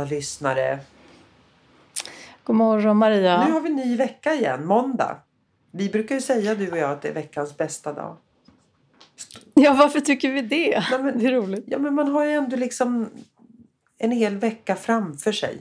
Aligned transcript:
Alla 0.00 0.08
lyssnare. 0.08 0.78
God 2.44 2.56
morgon 2.56 2.96
Maria. 2.96 3.44
Nu 3.46 3.52
har 3.52 3.60
vi 3.60 3.70
ny 3.70 3.96
vecka 3.96 4.34
igen, 4.34 4.66
måndag. 4.66 5.16
Vi 5.70 5.88
brukar 5.88 6.14
ju 6.14 6.20
säga 6.20 6.54
du 6.54 6.70
och 6.70 6.78
jag 6.78 6.90
att 6.90 7.02
det 7.02 7.08
är 7.08 7.12
veckans 7.12 7.56
bästa 7.56 7.92
dag. 7.92 8.16
Ja, 9.54 9.72
varför 9.72 10.00
tycker 10.00 10.32
vi 10.32 10.42
det? 10.42 10.84
Nej, 10.90 11.02
men, 11.02 11.18
det 11.18 11.26
är 11.26 11.32
roligt. 11.32 11.64
Ja, 11.66 11.78
men 11.78 11.94
man 11.94 12.08
har 12.08 12.24
ju 12.24 12.32
ändå 12.32 12.56
liksom 12.56 13.08
en 13.98 14.10
hel 14.10 14.36
vecka 14.36 14.76
framför 14.76 15.32
sig. 15.32 15.58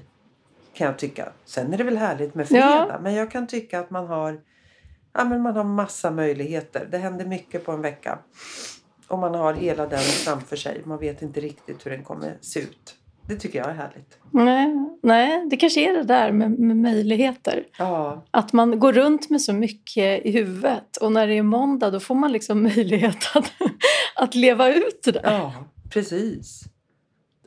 Kan 0.73 0.87
jag 0.87 0.97
tycka. 0.97 1.29
Sen 1.45 1.73
är 1.73 1.77
det 1.77 1.83
väl 1.83 1.97
härligt 1.97 2.35
med 2.35 2.47
fredag. 2.47 2.87
Ja. 2.89 2.99
Men 3.01 3.13
jag 3.13 3.31
kan 3.31 3.47
tycka 3.47 3.79
att 3.79 3.89
man 3.89 4.07
har, 4.07 4.41
ja, 5.13 5.23
men 5.23 5.41
man 5.41 5.55
har 5.55 5.63
massa 5.63 6.11
möjligheter. 6.11 6.87
Det 6.91 6.97
händer 6.97 7.25
mycket 7.25 7.65
på 7.65 7.71
en 7.71 7.81
vecka. 7.81 8.19
Och 9.07 9.19
man 9.19 9.35
har 9.35 9.53
hela 9.53 9.87
den 9.87 9.99
framför 9.99 10.55
sig. 10.55 10.81
Man 10.85 10.99
vet 10.99 11.21
inte 11.21 11.39
riktigt 11.39 11.85
hur 11.85 11.91
den 11.91 12.03
kommer 12.03 12.37
se 12.41 12.59
ut. 12.59 12.95
Det 13.29 13.35
tycker 13.35 13.59
jag 13.59 13.69
är 13.69 13.73
härligt. 13.73 14.17
Nej, 14.31 14.75
nej, 15.03 15.47
det 15.49 15.57
kanske 15.57 15.89
är 15.89 15.93
det 15.93 16.03
där 16.03 16.31
med, 16.31 16.51
med 16.59 16.77
möjligheter. 16.77 17.63
Ja, 17.77 18.25
Att 18.31 18.53
man 18.53 18.79
går 18.79 18.93
runt 18.93 19.29
med 19.29 19.41
så 19.41 19.53
mycket 19.53 20.25
i 20.25 20.31
huvudet 20.31 20.97
och 20.97 21.11
när 21.11 21.27
det 21.27 21.33
är 21.33 21.43
måndag 21.43 21.91
då 21.91 21.99
får 21.99 22.15
man 22.15 22.31
liksom 22.31 22.63
möjlighet 22.75 23.35
att, 23.35 23.51
att 24.15 24.35
leva 24.35 24.69
ut 24.69 25.01
det 25.03 25.11
där. 25.11 25.21
ja 25.23 25.53
precis. 25.89 26.63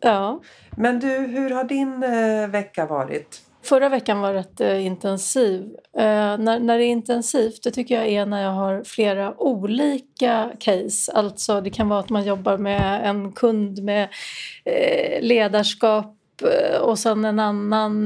Ja. 0.00 0.40
Men 0.76 1.00
du, 1.00 1.08
hur 1.08 1.50
har 1.50 1.64
din 1.64 2.02
eh, 2.02 2.48
vecka 2.48 2.86
varit? 2.86 3.42
Förra 3.62 3.88
veckan 3.88 4.20
var 4.20 4.32
rätt 4.32 4.60
eh, 4.60 4.86
intensiv. 4.86 5.62
Eh, 5.96 6.38
när, 6.38 6.58
när 6.58 6.78
det 6.78 6.84
är 6.84 6.88
intensivt 6.88 7.62
det 7.62 7.70
tycker 7.70 7.94
jag 7.94 8.06
är 8.08 8.26
när 8.26 8.42
jag 8.42 8.50
har 8.50 8.82
flera 8.84 9.40
olika 9.40 10.50
case. 10.60 11.12
Alltså 11.12 11.60
det 11.60 11.70
kan 11.70 11.88
vara 11.88 12.00
att 12.00 12.10
man 12.10 12.24
jobbar 12.24 12.58
med 12.58 13.08
en 13.08 13.32
kund 13.32 13.82
med 13.82 14.08
eh, 14.64 15.22
ledarskap 15.22 16.18
och 16.80 16.98
sen 16.98 17.24
en 17.24 17.40
annan 17.40 18.04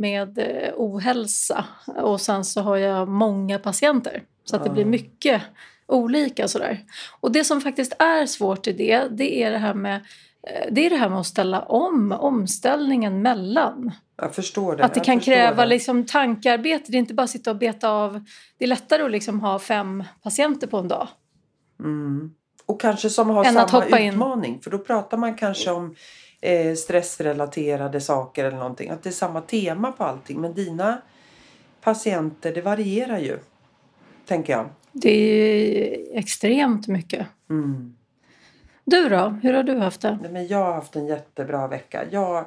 med 0.00 0.38
ohälsa. 0.76 1.64
Och 1.96 2.20
sen 2.20 2.44
så 2.44 2.60
har 2.60 2.76
jag 2.76 3.08
många 3.08 3.58
patienter. 3.58 4.22
Så 4.44 4.56
att 4.56 4.64
det 4.64 4.70
Ah. 4.70 4.72
blir 4.72 4.84
mycket 4.84 5.42
olika 5.86 6.48
sådär. 6.48 6.80
Och 7.20 7.32
det 7.32 7.44
som 7.44 7.60
faktiskt 7.60 7.92
är 7.98 8.26
svårt 8.26 8.66
i 8.66 8.72
det, 8.72 9.08
det 9.10 9.42
är 9.42 9.50
det 9.50 9.58
här 9.58 9.74
med 9.74 10.00
det 10.70 10.86
är 10.86 10.90
det 10.90 10.96
här 10.96 11.08
med 11.08 11.18
att 11.18 11.26
ställa 11.26 11.62
om, 11.62 12.12
omställningen 12.12 13.22
mellan. 13.22 13.92
Jag 14.16 14.34
förstår 14.34 14.76
det. 14.76 14.84
Att 14.84 14.94
det 14.94 15.00
kan 15.00 15.20
kräva 15.20 15.62
det. 15.62 15.68
liksom 15.68 16.06
tankearbete. 16.06 16.84
Det 16.92 16.96
är 16.96 16.98
inte 16.98 17.14
bara 17.14 17.22
att 17.22 17.30
sitta 17.30 17.50
och 17.50 17.56
beta 17.56 17.90
av. 17.90 18.24
Det 18.58 18.64
är 18.64 18.68
lättare 18.68 19.02
att 19.02 19.10
liksom 19.10 19.40
ha 19.40 19.58
fem 19.58 20.04
patienter 20.22 20.66
på 20.66 20.76
en 20.76 20.88
dag. 20.88 21.08
Mm. 21.80 22.34
Och 22.66 22.80
kanske 22.80 23.10
som 23.10 23.30
har 23.30 23.44
Än 23.44 23.54
samma 23.54 23.66
hoppa 23.66 23.98
in. 23.98 24.12
utmaning. 24.12 24.60
För 24.60 24.70
då 24.70 24.78
pratar 24.78 25.16
man 25.16 25.34
kanske 25.34 25.70
om 25.70 25.94
eh, 26.40 26.74
stressrelaterade 26.74 28.00
saker 28.00 28.44
eller 28.44 28.58
någonting. 28.58 28.90
Att 28.90 29.02
det 29.02 29.10
är 29.10 29.12
samma 29.12 29.40
tema 29.40 29.92
på 29.92 30.04
allting. 30.04 30.40
Men 30.40 30.54
dina 30.54 31.02
patienter, 31.80 32.54
det 32.54 32.60
varierar 32.60 33.18
ju. 33.18 33.38
Tänker 34.26 34.52
jag. 34.52 34.68
Det 34.92 35.10
är 35.10 36.18
extremt 36.18 36.88
mycket. 36.88 37.26
Mm. 37.50 37.94
Du 38.90 39.08
då? 39.08 39.38
Hur 39.42 39.52
har 39.52 39.62
du 39.62 39.78
haft 39.78 40.00
det? 40.00 40.18
Nej, 40.22 40.30
men 40.30 40.46
jag 40.46 40.58
har 40.58 40.72
haft 40.72 40.96
en 40.96 41.06
jättebra 41.06 41.68
vecka. 41.68 42.04
Jag, 42.10 42.44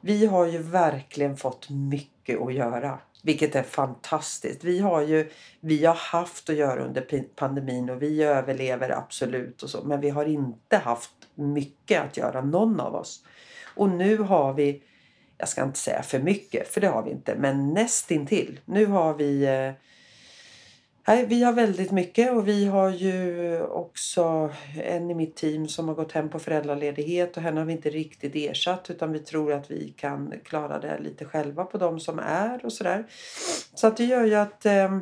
vi 0.00 0.26
har 0.26 0.46
ju 0.46 0.58
verkligen 0.58 1.36
fått 1.36 1.70
mycket 1.70 2.40
att 2.40 2.54
göra. 2.54 2.98
Vilket 3.22 3.56
är 3.56 3.62
fantastiskt. 3.62 4.64
Vi 4.64 4.78
har 4.78 5.00
ju 5.00 5.30
vi 5.60 5.84
har 5.84 5.94
haft 5.94 6.50
att 6.50 6.56
göra 6.56 6.84
under 6.84 7.24
pandemin 7.34 7.90
och 7.90 8.02
vi 8.02 8.22
överlever 8.22 8.90
absolut 8.90 9.62
och 9.62 9.70
så. 9.70 9.84
Men 9.84 10.00
vi 10.00 10.10
har 10.10 10.24
inte 10.24 10.76
haft 10.76 11.14
mycket 11.34 12.02
att 12.02 12.16
göra 12.16 12.40
någon 12.40 12.80
av 12.80 12.94
oss. 12.94 13.24
Och 13.76 13.88
nu 13.88 14.16
har 14.16 14.52
vi, 14.52 14.82
jag 15.38 15.48
ska 15.48 15.62
inte 15.62 15.78
säga 15.78 16.02
för 16.02 16.18
mycket 16.18 16.68
för 16.68 16.80
det 16.80 16.88
har 16.88 17.02
vi 17.02 17.10
inte, 17.10 17.34
men 17.38 17.74
nästintill. 17.74 18.60
Nu 18.64 18.86
har 18.86 19.14
vi 19.14 19.44
eh, 19.44 19.72
Nej, 21.06 21.26
vi 21.26 21.42
har 21.42 21.52
väldigt 21.52 21.90
mycket 21.90 22.32
och 22.32 22.48
vi 22.48 22.66
har 22.66 22.90
ju 22.90 23.60
också 23.62 24.50
en 24.84 25.10
i 25.10 25.14
mitt 25.14 25.36
team 25.36 25.68
som 25.68 25.88
har 25.88 25.94
gått 25.94 26.12
hem 26.12 26.28
på 26.30 26.38
föräldraledighet 26.38 27.36
och 27.36 27.42
henne 27.42 27.60
har 27.60 27.66
vi 27.66 27.72
inte 27.72 27.90
riktigt 27.90 28.34
ersatt 28.34 28.90
utan 28.90 29.12
vi 29.12 29.18
tror 29.18 29.52
att 29.52 29.70
vi 29.70 29.94
kan 29.96 30.34
klara 30.44 30.78
det 30.78 30.98
lite 31.00 31.24
själva 31.24 31.64
på 31.64 31.78
de 31.78 32.00
som 32.00 32.18
är 32.18 32.64
och 32.64 32.72
sådär. 32.72 33.06
Så 33.74 33.86
att 33.86 33.96
det 33.96 34.04
gör 34.04 34.24
ju 34.24 34.34
att 34.34 34.66
eh, 34.66 34.98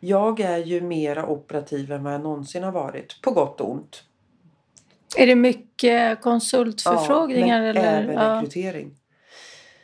jag 0.00 0.40
är 0.40 0.58
ju 0.58 0.80
mera 0.80 1.26
operativ 1.26 1.92
än 1.92 2.04
vad 2.04 2.14
jag 2.14 2.20
någonsin 2.20 2.62
har 2.62 2.72
varit. 2.72 3.22
På 3.22 3.30
gott 3.30 3.60
och 3.60 3.70
ont. 3.70 4.04
Är 5.16 5.26
det 5.26 5.34
mycket 5.36 6.20
konsultförfrågningar? 6.20 7.60
men 7.60 7.76
eller? 7.76 8.02
även 8.02 8.14
Ja. 8.14 8.36
rekrytering. 8.36 8.94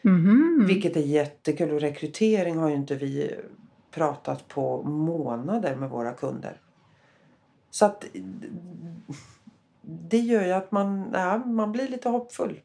Mhm. 0.02 0.64
Vilket 0.68 0.96
är 0.96 1.00
jättekul 1.00 1.70
och 1.70 1.80
rekrytering 1.80 2.56
har 2.56 2.68
ju 2.68 2.74
inte 2.74 2.94
vi 2.94 3.34
pratat 3.92 4.48
på 4.48 4.82
månader 4.82 5.74
med 5.74 5.90
våra 5.90 6.12
kunder. 6.12 6.60
Så 7.70 7.84
att 7.84 8.04
det 9.82 10.18
gör 10.18 10.44
ju 10.44 10.52
att 10.52 10.72
man, 10.72 11.10
ja, 11.12 11.38
man 11.38 11.72
blir 11.72 11.88
lite 11.88 12.08
hoppfull. 12.08 12.60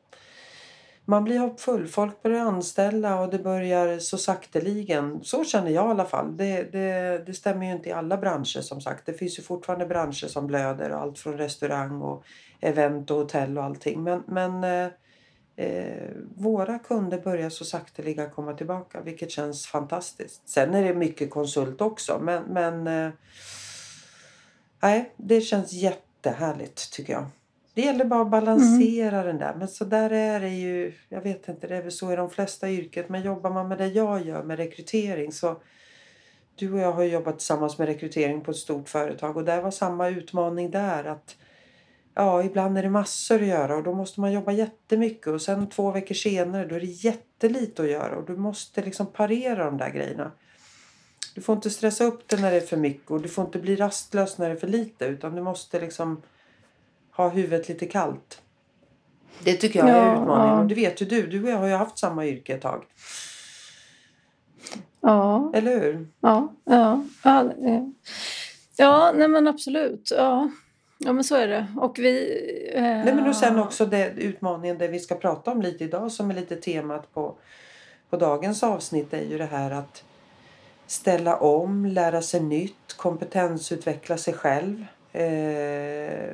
Man 1.06 1.24
blir 1.24 1.40
hoppfull. 1.40 1.88
Folk 1.88 2.24
börjar 2.24 2.46
anställa 2.46 3.20
och 3.20 3.30
det 3.30 3.40
börjar 3.40 4.00
så 4.00 4.18
sakteligen. 4.18 5.20
Så 5.24 5.44
känner 5.44 5.72
jag 5.72 5.88
i 5.88 5.92
alla 5.92 6.06
fall. 6.06 6.38
Det, 6.38 6.72
det, 6.72 7.24
det 7.26 7.34
stämmer 7.34 7.66
ju 7.66 7.72
inte 7.72 7.90
i 7.90 7.92
alla 7.92 8.18
branscher 8.18 8.62
som 8.62 8.82
sagt. 8.82 9.06
Det 9.06 9.14
finns 9.14 9.40
ju 9.40 9.44
fortfarande 9.44 9.86
branscher 9.86 10.28
som 10.28 10.48
blöder. 10.48 10.90
Allt 10.90 11.20
från 11.20 11.38
restaurang 11.38 12.02
och 12.02 12.24
event 12.60 13.12
och 13.12 13.18
hotell 13.18 13.58
och 13.58 13.64
allting. 13.64 14.04
Men, 14.04 14.24
men 14.28 14.64
eh, 14.64 14.92
eh, 15.58 16.10
våra 16.36 16.80
kunder 16.80 17.22
börjar 17.22 17.50
så 17.50 17.66
sakteliga 17.66 18.30
komma 18.30 18.54
tillbaka. 18.54 19.02
Vilket 19.02 19.32
känns 19.32 19.68
fantastiskt. 19.68 20.50
Sen 20.50 20.74
är 20.74 20.84
det 20.84 20.94
mycket 20.94 21.30
konsult 21.30 21.82
också. 21.82 22.20
Men, 22.22 22.44
men 22.44 22.88
eh, 22.88 23.12
nej, 24.80 25.14
det 25.18 25.42
känns 25.42 25.74
jättehärligt 25.74 26.92
tycker 26.92 27.14
jag. 27.14 27.26
Det 27.74 27.82
gäller 27.82 28.06
bara 28.06 28.22
att 28.22 28.32
balansera 28.32 29.24
den 29.24 29.38
där. 29.38 29.56
Men 29.56 29.68
så 29.68 29.86
där 29.86 30.10
är 30.10 30.40
det 30.40 30.50
ju. 30.50 30.94
Jag 31.10 31.22
vet 31.22 31.50
inte, 31.50 31.68
det 31.68 31.76
är 31.76 31.82
väl 31.82 31.92
så 31.92 32.14
i 32.14 32.16
de 32.16 32.30
flesta 32.30 32.70
yrket. 32.70 33.10
Men 33.10 33.22
jobbar 33.22 33.50
man 33.50 33.68
med 33.68 33.78
det 33.78 33.88
jag 33.88 34.26
gör 34.26 34.44
med 34.44 34.58
rekrytering 34.58 35.32
så. 35.32 35.62
Du 36.56 36.74
och 36.74 36.80
jag 36.80 36.92
har 36.92 37.04
jobbat 37.04 37.38
tillsammans 37.38 37.78
med 37.78 37.88
rekrytering 37.88 38.42
på 38.42 38.52
ett 38.52 38.58
stort 38.58 38.90
företag 38.90 39.38
och 39.38 39.44
där 39.44 39.62
var 39.62 39.72
samma 39.72 40.10
utmaning 40.10 40.72
där. 40.72 41.04
att 41.04 41.36
Ja, 42.20 42.44
ibland 42.44 42.78
är 42.78 42.84
det 42.84 42.90
massor 42.90 43.42
att 43.42 43.48
göra 43.48 43.76
och 43.76 43.84
då 43.84 43.94
måste 43.94 44.22
man 44.22 44.32
jobba 44.34 44.52
jättemycket 44.52 45.28
och 45.28 45.42
sen 45.42 45.70
två 45.70 45.92
veckor 45.92 46.16
senare 46.16 46.66
då 46.66 46.76
är 46.76 46.80
det 46.80 46.86
jättelite 46.86 47.82
att 47.82 47.90
göra 47.90 48.16
och 48.18 48.26
du 48.26 48.36
måste 48.36 48.82
liksom 48.82 49.06
parera 49.08 49.66
de 49.66 49.78
där 49.78 49.90
grejerna. 49.90 50.32
Du 51.36 51.42
får 51.42 51.56
inte 51.56 51.70
stressa 51.70 52.04
upp 52.04 52.28
det 52.28 52.42
när 52.42 52.52
det 52.52 52.58
är 52.58 52.62
för 52.62 52.78
mycket 52.78 53.12
och 53.12 53.22
du 53.22 53.30
får 53.30 53.46
inte 53.46 53.60
bli 53.60 53.76
rastlös 53.76 54.38
när 54.38 54.50
det 54.50 54.56
är 54.56 54.60
för 54.60 54.68
lite 54.68 55.06
utan 55.06 55.36
du 55.36 55.42
måste 55.42 55.80
liksom 55.80 56.22
ha 57.12 57.30
huvudet 57.30 57.70
lite 57.70 57.86
kallt. 57.86 58.42
Det 59.44 59.54
tycker 59.54 59.80
jag 59.80 59.90
är 59.90 60.06
Ja, 60.06 60.22
utmaningen 60.22 60.56
ja. 60.56 60.62
och 60.62 60.68
det 60.68 60.76
vet 60.76 61.02
ju 61.02 61.06
du. 61.06 61.28
Du 61.28 61.44
och 61.44 61.50
jag 61.50 61.58
har 61.58 61.68
ju 61.68 61.74
haft 61.74 61.98
samma 61.98 62.26
yrke 62.26 62.54
ett 62.54 62.62
tag. 62.62 62.84
Ja, 65.02 65.52
Eller 65.56 65.80
hur? 65.80 66.08
ja, 66.22 66.54
ja. 66.66 67.04
Ja, 67.24 67.52
ja 68.78 69.12
nej 69.16 69.28
men 69.28 69.48
absolut. 69.48 70.12
Ja. 70.18 70.50
Ja, 70.98 71.14
men 71.14 71.24
så 71.24 71.36
är 71.36 71.48
det. 71.48 71.68
Och 71.78 72.00
vi... 72.00 72.42
Eh, 72.74 72.82
Nej, 72.82 73.16
men 73.16 73.28
och 73.28 73.36
sen 73.36 73.60
också 73.60 73.86
det, 73.86 74.14
utmaningen 74.18 74.78
det 74.78 74.88
vi 74.88 75.00
ska 75.00 75.16
prata 75.16 75.52
om 75.52 75.62
lite 75.62 75.84
idag 75.84 76.12
som 76.12 76.32
är 76.32 76.36
lite 76.36 76.56
temat 76.56 77.14
på, 77.14 77.36
på 78.10 78.18
dagens 78.18 78.64
avsnitt 78.64 79.14
är 79.14 79.22
ju 79.22 79.38
det 79.38 79.46
här 79.46 79.72
att 79.72 80.04
ställa 80.88 81.38
om, 81.38 81.86
lära 81.86 82.22
sig 82.22 82.40
nytt, 82.40 82.94
kompetensutveckla 82.98 84.18
sig 84.18 84.34
själv. 84.34 84.86
Eh, 85.14 86.30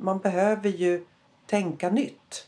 man 0.00 0.18
behöver 0.18 0.68
ju 0.68 1.04
tänka 1.46 1.90
nytt. 1.90 2.46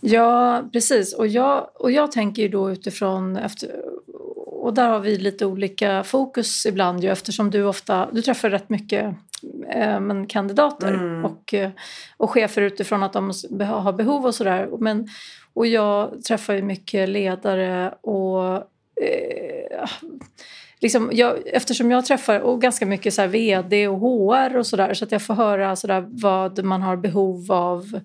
Ja, 0.00 0.64
precis. 0.72 1.14
Och 1.14 1.26
jag, 1.26 1.70
och 1.74 1.90
jag 1.90 2.12
tänker 2.12 2.42
ju 2.42 2.48
då 2.48 2.70
utifrån... 2.70 3.36
Efter, 3.36 3.70
och 4.46 4.74
där 4.74 4.88
har 4.88 5.00
vi 5.00 5.18
lite 5.18 5.46
olika 5.46 6.04
fokus 6.04 6.66
ibland 6.66 7.04
ju 7.04 7.10
eftersom 7.10 7.50
du 7.50 7.64
ofta... 7.64 8.08
Du 8.12 8.22
träffar 8.22 8.50
rätt 8.50 8.68
mycket 8.68 9.14
eh, 9.72 10.00
men 10.00 10.26
kandidater 10.26 10.94
Mm. 10.94 11.24
och, 11.24 11.54
eh, 11.54 11.70
och 12.16 12.30
chefer 12.30 12.62
utifrån 12.62 13.02
att 13.02 13.12
de 13.12 13.32
har 13.60 13.92
behov 13.92 14.26
och 14.26 14.34
sådär. 14.34 14.68
Men, 14.78 15.08
och 15.54 15.66
jag 15.66 16.24
träffar 16.24 16.54
ju 16.54 16.62
mycket 16.62 17.08
ledare 17.08 17.94
och... 18.00 18.54
Eh, 19.02 19.88
liksom 20.80 21.10
jag, 21.12 21.38
eftersom 21.46 21.90
jag 21.90 22.06
träffar 22.06 22.40
och 22.40 22.60
ganska 22.60 22.86
mycket 22.86 23.14
så 23.14 23.26
vd 23.26 23.88
och 23.88 23.98
HR 23.98 24.56
och 24.56 24.66
sådär 24.66 24.94
så 24.94 25.04
att 25.04 25.12
jag 25.12 25.22
får 25.22 25.34
höra 25.34 25.76
så 25.76 25.86
där 25.86 26.04
vad 26.08 26.64
man 26.64 26.82
har 26.82 26.96
behov 26.96 27.52
av 27.52 28.00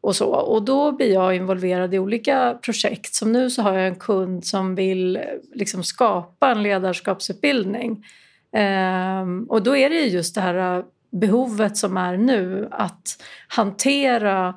och 0.00 0.16
så. 0.16 0.26
Och 0.26 0.62
då 0.62 0.92
blir 0.92 1.12
jag 1.12 1.36
involverad 1.36 1.94
i 1.94 1.98
olika 1.98 2.58
projekt. 2.62 3.14
Som 3.14 3.32
nu 3.32 3.50
så 3.50 3.62
har 3.62 3.74
jag 3.74 3.88
en 3.88 3.96
kund 3.96 4.44
som 4.44 4.74
vill 4.74 5.16
eh, 5.16 5.22
liksom 5.54 5.84
skapa 5.84 6.50
en 6.50 6.62
ledarskapsutbildning. 6.62 8.06
Ehm, 8.52 9.46
och 9.48 9.62
då 9.62 9.76
är 9.76 9.90
det 9.90 9.96
ju 9.96 10.06
just 10.06 10.34
det 10.34 10.40
här 10.40 10.84
behovet 11.10 11.76
som 11.76 11.96
är 11.96 12.16
nu 12.16 12.68
att 12.70 13.22
hantera 13.48 14.54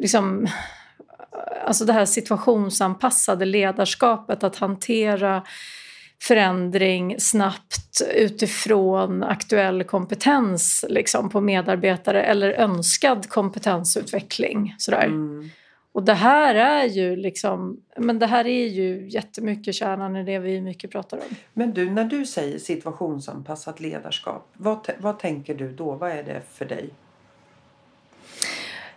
liksom, 0.00 0.46
alltså 1.66 1.84
det 1.84 1.92
här 1.92 2.04
situationsanpassade 2.04 3.44
ledarskapet, 3.44 4.44
att 4.44 4.56
hantera 4.56 5.42
förändring 6.22 7.20
snabbt 7.20 8.02
utifrån 8.14 9.22
aktuell 9.22 9.84
kompetens 9.84 10.84
liksom, 10.88 11.30
på 11.30 11.40
medarbetare 11.40 12.22
eller 12.22 12.50
önskad 12.50 13.28
kompetensutveckling. 13.28 14.74
Sådär. 14.78 15.04
Mm. 15.04 15.50
Och 15.92 16.02
det 16.02 16.14
här 16.14 16.54
är 16.54 16.84
ju 16.84 17.16
liksom, 17.16 17.80
men 17.96 18.18
det 18.18 18.26
här 18.26 18.46
är 18.46 18.68
ju 18.68 19.08
jättemycket 19.08 19.74
kärnan 19.74 20.16
i 20.16 20.24
det 20.24 20.38
vi 20.38 20.60
mycket 20.60 20.90
pratar 20.90 21.16
om. 21.16 21.36
Men 21.52 21.72
du, 21.72 21.90
när 21.90 22.04
du 22.04 22.26
säger 22.26 22.58
situationsanpassat 22.58 23.80
ledarskap, 23.80 24.48
vad, 24.52 24.90
vad 24.98 25.18
tänker 25.18 25.54
du 25.54 25.72
då? 25.72 25.92
Vad 25.92 26.10
är 26.10 26.22
det 26.22 26.42
för 26.52 26.64
dig? 26.64 26.90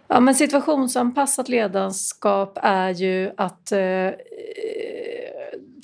Ja, 0.08 0.20
men 0.20 0.36
situationsanpassat 0.36 1.50
ledarskap 1.50 2.58
är 2.62 2.90
ju 2.90 3.32
att 3.38 3.72
eh, 3.72 3.80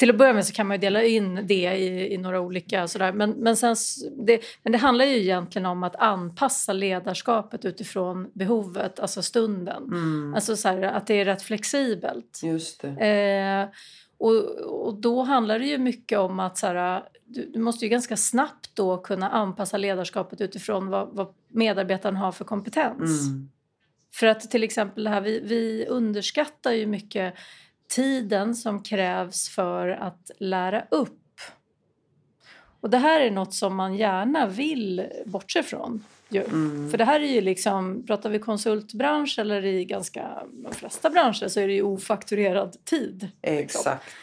till 0.01 0.09
att 0.09 0.17
börja 0.17 0.33
med 0.33 0.45
så 0.45 0.53
kan 0.53 0.67
man 0.67 0.79
dela 0.79 1.03
in 1.03 1.47
det 1.47 1.77
i, 1.77 2.13
i 2.13 2.17
några 2.17 2.39
olika 2.39 2.87
sådär. 2.87 3.11
Men, 3.11 3.31
men, 3.31 3.57
sen, 3.57 3.75
det, 4.25 4.41
men 4.63 4.71
det 4.71 4.77
handlar 4.77 5.05
ju 5.05 5.17
egentligen 5.17 5.65
om 5.65 5.83
att 5.83 5.95
anpassa 5.95 6.73
ledarskapet 6.73 7.65
utifrån 7.65 8.31
behovet, 8.33 8.99
alltså 8.99 9.21
stunden. 9.21 9.83
Mm. 9.83 10.33
Alltså 10.35 10.55
så 10.55 10.69
här, 10.69 10.81
att 10.81 11.07
det 11.07 11.13
är 11.13 11.25
rätt 11.25 11.41
flexibelt. 11.41 12.41
Just 12.43 12.81
det. 12.81 12.87
Eh, 12.87 13.69
och, 14.17 14.35
och 14.85 14.93
då 14.93 15.21
handlar 15.21 15.59
det 15.59 15.65
ju 15.65 15.77
mycket 15.77 16.19
om 16.19 16.39
att 16.39 16.57
så 16.57 16.67
här, 16.67 17.03
du, 17.25 17.51
du, 17.53 17.59
måste 17.59 17.85
ju 17.85 17.89
ganska 17.89 18.17
snabbt 18.17 18.69
då 18.73 18.97
kunna 18.97 19.29
anpassa 19.29 19.77
ledarskapet 19.77 20.41
utifrån 20.41 20.87
vad, 20.87 21.09
vad 21.11 21.33
medarbetaren 21.47 22.15
har 22.15 22.31
för 22.31 22.45
kompetens. 22.45 23.27
Mm. 23.27 23.49
För 24.13 24.27
att 24.27 24.51
till 24.51 24.63
exempel 24.63 25.03
det 25.03 25.09
här, 25.09 25.21
vi, 25.21 25.39
vi 25.39 25.85
underskattar 25.89 26.71
ju 26.71 26.85
mycket 26.85 27.33
tiden 27.91 28.55
som 28.55 28.83
krävs 28.83 29.49
för 29.49 29.87
att 29.87 30.31
lära 30.39 30.85
upp. 30.91 31.17
Och 32.81 32.89
det 32.89 32.97
här 32.97 33.21
är 33.21 33.31
något 33.31 33.53
som 33.53 33.75
man 33.75 33.95
gärna 33.95 34.47
vill 34.47 35.07
bortse 35.25 35.63
från. 35.63 36.03
Mm. 36.31 36.91
För 36.91 36.97
det 36.97 37.05
här 37.05 37.19
är 37.19 37.27
ju 37.27 37.41
liksom, 37.41 38.05
pratar 38.07 38.29
vi 38.29 38.39
konsultbransch 38.39 39.39
eller 39.39 39.65
i 39.65 39.85
ganska 39.85 40.43
de 40.51 40.73
flesta 40.73 41.09
branscher 41.09 41.47
så 41.47 41.59
är 41.59 41.67
det 41.67 41.73
ju 41.73 41.81
ofakturerad 41.81 42.85
tid. 42.85 43.29
Liksom. 43.43 43.79
Exakt. 43.81 44.13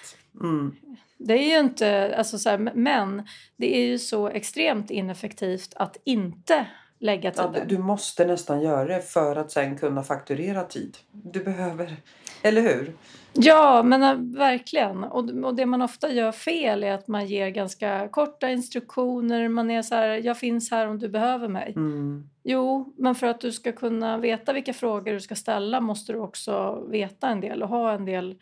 Mm. 0.40 0.76
Det 1.18 1.34
är 1.34 1.48
ju 1.48 1.58
inte, 1.58 2.14
alltså 2.18 2.38
så 2.38 2.50
här, 2.50 2.58
men 2.74 3.28
det 3.56 3.76
är 3.76 3.86
ju 3.86 3.98
så 3.98 4.28
extremt 4.28 4.90
ineffektivt 4.90 5.72
att 5.76 5.96
inte 6.04 6.66
lägga 6.98 7.30
tiden. 7.30 7.54
Ja, 7.54 7.64
du 7.64 7.78
måste 7.78 8.26
nästan 8.26 8.62
göra 8.62 8.96
det 8.96 9.02
för 9.02 9.36
att 9.36 9.50
sen 9.50 9.78
kunna 9.78 10.02
fakturera 10.02 10.64
tid. 10.64 10.96
Du 11.12 11.44
behöver, 11.44 11.96
eller 12.42 12.62
hur? 12.62 12.92
Ja, 13.32 13.82
men 13.82 14.02
äh, 14.02 14.38
verkligen. 14.38 15.04
Och, 15.04 15.30
och 15.44 15.54
det 15.54 15.66
man 15.66 15.82
ofta 15.82 16.12
gör 16.12 16.32
fel 16.32 16.84
är 16.84 16.92
att 16.92 17.08
man 17.08 17.26
ger 17.26 17.48
ganska 17.48 18.08
korta 18.08 18.50
instruktioner. 18.50 19.48
Man 19.48 19.70
är 19.70 19.82
så 19.82 19.94
här, 19.94 20.08
jag 20.08 20.38
finns 20.38 20.70
här 20.70 20.88
om 20.88 20.98
du 20.98 21.08
behöver 21.08 21.48
mig. 21.48 21.72
Mm. 21.76 22.28
Jo, 22.44 22.94
men 22.98 23.14
för 23.14 23.26
att 23.26 23.40
du 23.40 23.52
ska 23.52 23.72
kunna 23.72 24.18
veta 24.18 24.52
vilka 24.52 24.72
frågor 24.72 25.12
du 25.12 25.20
ska 25.20 25.34
ställa 25.34 25.80
måste 25.80 26.12
du 26.12 26.18
också 26.18 26.84
veta 26.90 27.28
en 27.28 27.40
del 27.40 27.62
och 27.62 27.68
ha 27.68 27.92
en 27.92 28.04
del 28.04 28.36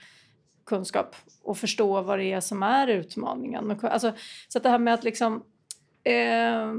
kunskap 0.67 1.17
och 1.43 1.59
förstå 1.59 2.03
vad 2.03 2.19
det 2.19 2.33
är 2.33 2.41
som 2.41 2.63
är 2.63 2.87
utmaningen. 2.87 3.79
Alltså, 3.83 4.13
så 4.49 4.59
det 4.59 4.69
här 4.69 4.79
med 4.79 4.95
att 4.95 5.05
liksom 5.05 5.43
eh, 6.05 6.73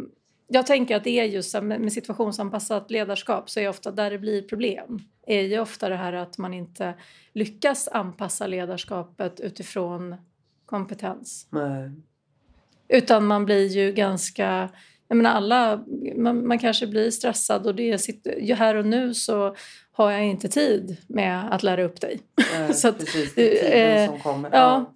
jag 0.48 0.66
tänker 0.66 0.96
att 0.96 1.04
det 1.04 1.20
är 1.20 1.24
just 1.24 1.64
med 1.64 1.94
situationsanpassat 1.94 2.92
ledarskap 2.92 3.50
så 3.50 3.60
är 3.60 3.70
ofta 3.70 3.92
där 3.92 4.12
det 4.12 4.18
blir 4.18 4.42
problem 4.42 5.00
är 5.28 5.42
ju 5.42 5.60
ofta 5.60 5.90
det 5.90 5.96
här 5.96 6.14
att 6.14 6.38
man 6.38 6.54
inte 6.54 6.94
lyckas 7.34 7.88
anpassa 7.88 8.48
ledarskapet 8.48 9.40
utifrån 9.40 10.16
kompetens. 10.66 11.48
Nej. 11.50 11.92
Utan 12.88 13.26
man 13.26 13.46
blir 13.46 13.68
ju 13.68 13.92
ganska... 13.92 14.70
Jag 15.08 15.18
menar 15.18 15.32
alla, 15.32 15.84
man, 16.16 16.48
man 16.48 16.60
kanske 16.60 16.88
blir 16.88 17.12
stressad 17.12 17.68
och 17.68 17.76
det 17.76 17.92
är, 17.92 18.56
här 18.56 18.76
och 18.76 18.86
nu 18.86 19.14
så 19.14 19.56
har 19.92 20.12
jag 20.12 20.26
inte 20.26 20.48
tid 20.48 20.98
med 21.08 21.54
att 21.54 21.64
lära 21.64 21.84
upp 21.84 22.02
dig. 22.02 22.20
Nej, 22.54 22.74
så 22.74 22.88
att, 22.88 23.00
precis, 23.00 23.36
det 23.36 23.60
är 23.60 23.72
tiden 23.72 24.04
eh, 24.04 24.10
som 24.10 24.20
kommer. 24.20 24.50
Ja, 24.54 24.58
Ja, 24.58 24.94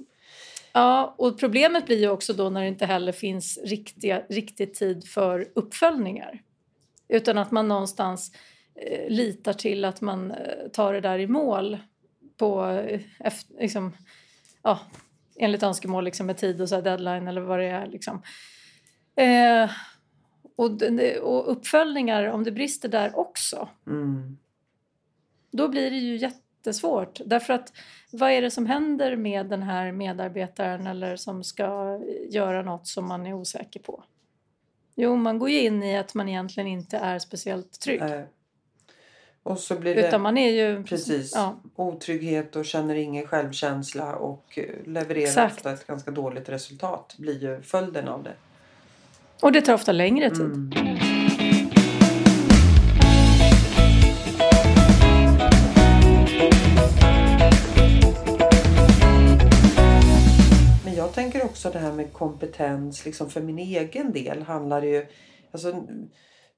och 1.18 1.40
problemet 1.40 1.86
blir 1.86 2.00
ju 2.00 2.10
också 2.10 2.34
då 2.34 2.50
när 2.50 2.62
det 2.62 2.68
inte 2.68 2.86
heller 2.86 3.12
finns 3.12 3.60
riktiga, 3.64 4.24
riktig 4.30 4.74
tid 4.74 5.08
för 5.08 5.48
uppföljningar. 5.56 6.42
Utan 7.08 7.38
att 7.38 7.52
man 7.52 7.68
någonstans 7.68 8.32
eh, 8.76 9.10
litar 9.10 9.54
till 9.54 9.86
att 9.86 10.02
man 10.02 10.32
eh, 10.32 10.68
tar 10.74 10.94
det 10.94 11.02
där 11.02 11.20
i 11.20 11.28
mål 11.28 11.78
på, 12.38 12.66
eh, 12.66 13.02
liksom, 13.60 13.94
ja, 14.64 14.80
enligt 15.36 15.64
önskemål 15.64 16.04
liksom 16.04 16.26
med 16.26 16.38
tid 16.38 16.62
och 16.62 16.70
så 16.70 16.82
deadline 16.82 17.28
eller 17.28 17.42
vad 17.42 17.60
det 17.60 17.66
är. 17.66 17.88
Liksom. 17.88 18.22
Eh, 19.16 19.72
och, 20.56 20.82
och 21.22 21.52
uppföljningar, 21.52 22.24
om 22.24 22.44
det 22.44 22.52
brister 22.52 22.90
där 22.90 23.20
också, 23.20 23.70
mm. 23.88 24.38
då 25.52 25.68
blir 25.68 25.92
det 25.92 25.98
ju 25.98 26.18
jättesvårt. 26.62 27.22
Därför 27.26 27.54
att 27.54 27.74
vad 28.12 28.32
är 28.32 28.42
det 28.42 28.52
som 28.52 28.66
händer 28.66 29.16
med 29.16 29.46
den 29.46 29.64
här 29.64 29.92
medarbetaren 29.92 30.88
eller 30.88 31.16
som 31.16 31.44
ska 31.44 32.00
göra 32.30 32.62
något 32.62 32.88
som 32.88 33.08
man 33.08 33.26
är 33.26 33.34
osäker 33.34 33.80
på? 33.80 34.04
Jo, 34.96 35.16
man 35.16 35.40
går 35.40 35.50
ju 35.50 35.62
in 35.62 35.84
i 35.84 35.98
att 35.98 36.14
man 36.14 36.30
egentligen 36.30 36.68
inte 36.68 36.98
är 36.98 37.20
speciellt 37.20 37.80
trygg. 37.80 38.02
Äh. 38.02 38.22
Och 39.44 39.60
så 39.60 39.76
blir 39.76 39.96
det 39.96 40.08
Utan 40.08 40.22
man 40.22 40.38
är 40.38 40.52
ju, 40.52 40.84
precis, 40.84 41.32
ja. 41.36 41.60
otrygghet 41.76 42.56
och 42.56 42.66
känner 42.66 42.96
ingen 42.96 43.28
självkänsla 43.28 44.16
och 44.16 44.60
levererar 44.86 45.24
Exakt. 45.24 45.56
ofta 45.56 45.72
ett 45.72 45.88
ganska 45.88 46.12
dåligt 46.12 46.50
resultat 46.50 47.16
blir 47.18 47.44
ju 47.44 47.62
följden 47.62 48.08
av 48.08 48.24
det. 48.24 48.34
Och 49.42 49.52
det 49.52 49.62
tar 49.62 49.74
ofta 49.74 49.92
längre 49.92 50.30
tid. 50.30 50.76
Mm. 50.78 51.11
Jag 61.02 61.14
tänker 61.14 61.46
också 61.46 61.70
det 61.70 61.80
här 61.80 61.94
med 61.94 62.14
kompetens, 62.14 63.06
liksom 63.06 63.30
för 63.30 63.42
min 63.42 63.60
egen 63.60 64.12
del 64.12 64.42
handlar 64.42 64.82
det 64.82 64.88
ju... 64.88 65.08
Alltså, 65.52 65.88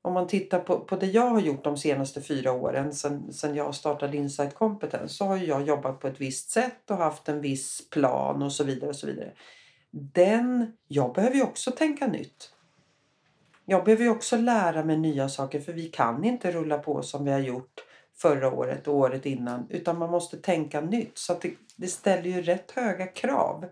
om 0.01 0.13
man 0.13 0.27
tittar 0.27 0.59
på, 0.59 0.79
på 0.79 0.95
det 0.95 1.05
jag 1.05 1.29
har 1.29 1.39
gjort 1.39 1.63
de 1.63 1.77
senaste 1.77 2.21
fyra 2.21 2.51
åren 2.51 2.93
sen, 2.93 3.33
sen 3.33 3.55
jag 3.55 3.75
startade 3.75 4.17
Insight 4.17 4.55
Competence, 4.55 5.13
så 5.13 5.25
har 5.25 5.37
jag 5.37 5.67
jobbat 5.67 5.99
på 5.99 6.07
ett 6.07 6.21
visst 6.21 6.49
sätt 6.49 6.91
och 6.91 6.97
haft 6.97 7.29
en 7.29 7.41
viss 7.41 7.89
plan 7.89 8.43
och 8.43 8.51
så 8.51 8.63
vidare. 8.63 8.89
och 8.89 8.95
så 8.95 9.07
vidare. 9.07 9.31
Den, 9.91 10.77
jag 10.87 11.13
behöver 11.13 11.35
ju 11.35 11.43
också 11.43 11.71
tänka 11.71 12.07
nytt. 12.07 12.51
Jag 13.65 13.83
behöver 13.83 14.03
ju 14.03 14.09
också 14.09 14.37
lära 14.37 14.83
mig 14.83 14.97
nya 14.97 15.29
saker 15.29 15.59
för 15.59 15.73
vi 15.73 15.85
kan 15.85 16.23
inte 16.23 16.51
rulla 16.51 16.77
på 16.77 17.01
som 17.01 17.25
vi 17.25 17.31
har 17.31 17.39
gjort 17.39 17.85
förra 18.15 18.53
året 18.53 18.87
och 18.87 18.95
året 18.95 19.25
innan 19.25 19.67
utan 19.69 19.97
man 19.97 20.11
måste 20.11 20.37
tänka 20.37 20.81
nytt 20.81 21.17
så 21.17 21.33
att 21.33 21.41
det, 21.41 21.53
det 21.75 21.87
ställer 21.87 22.29
ju 22.29 22.41
rätt 22.41 22.71
höga 22.71 23.07
krav. 23.07 23.65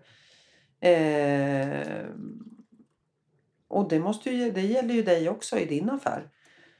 Eh, 0.82 2.06
och 3.68 3.88
det, 3.88 3.98
måste 3.98 4.30
ju, 4.30 4.50
det 4.50 4.60
gäller 4.60 4.94
ju 4.94 5.02
dig 5.02 5.28
också 5.28 5.58
i 5.58 5.64
din 5.64 5.90
affär. 5.90 6.28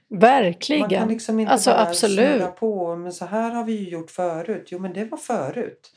Verkligen. 0.08 0.80
Man 0.80 0.90
kan 0.90 1.08
liksom 1.08 1.40
inte 1.40 1.52
alltså, 1.52 1.70
bara 1.70 1.80
absolut. 1.80 2.56
på 2.56 2.96
men 2.96 3.12
så 3.12 3.24
här 3.24 3.50
har 3.50 3.64
vi 3.64 3.72
ju 3.72 3.88
gjort 3.88 4.10
förut. 4.10 4.68
Jo 4.70 4.78
men 4.78 4.92
det 4.92 5.04
var 5.04 5.18
förut. 5.18 5.92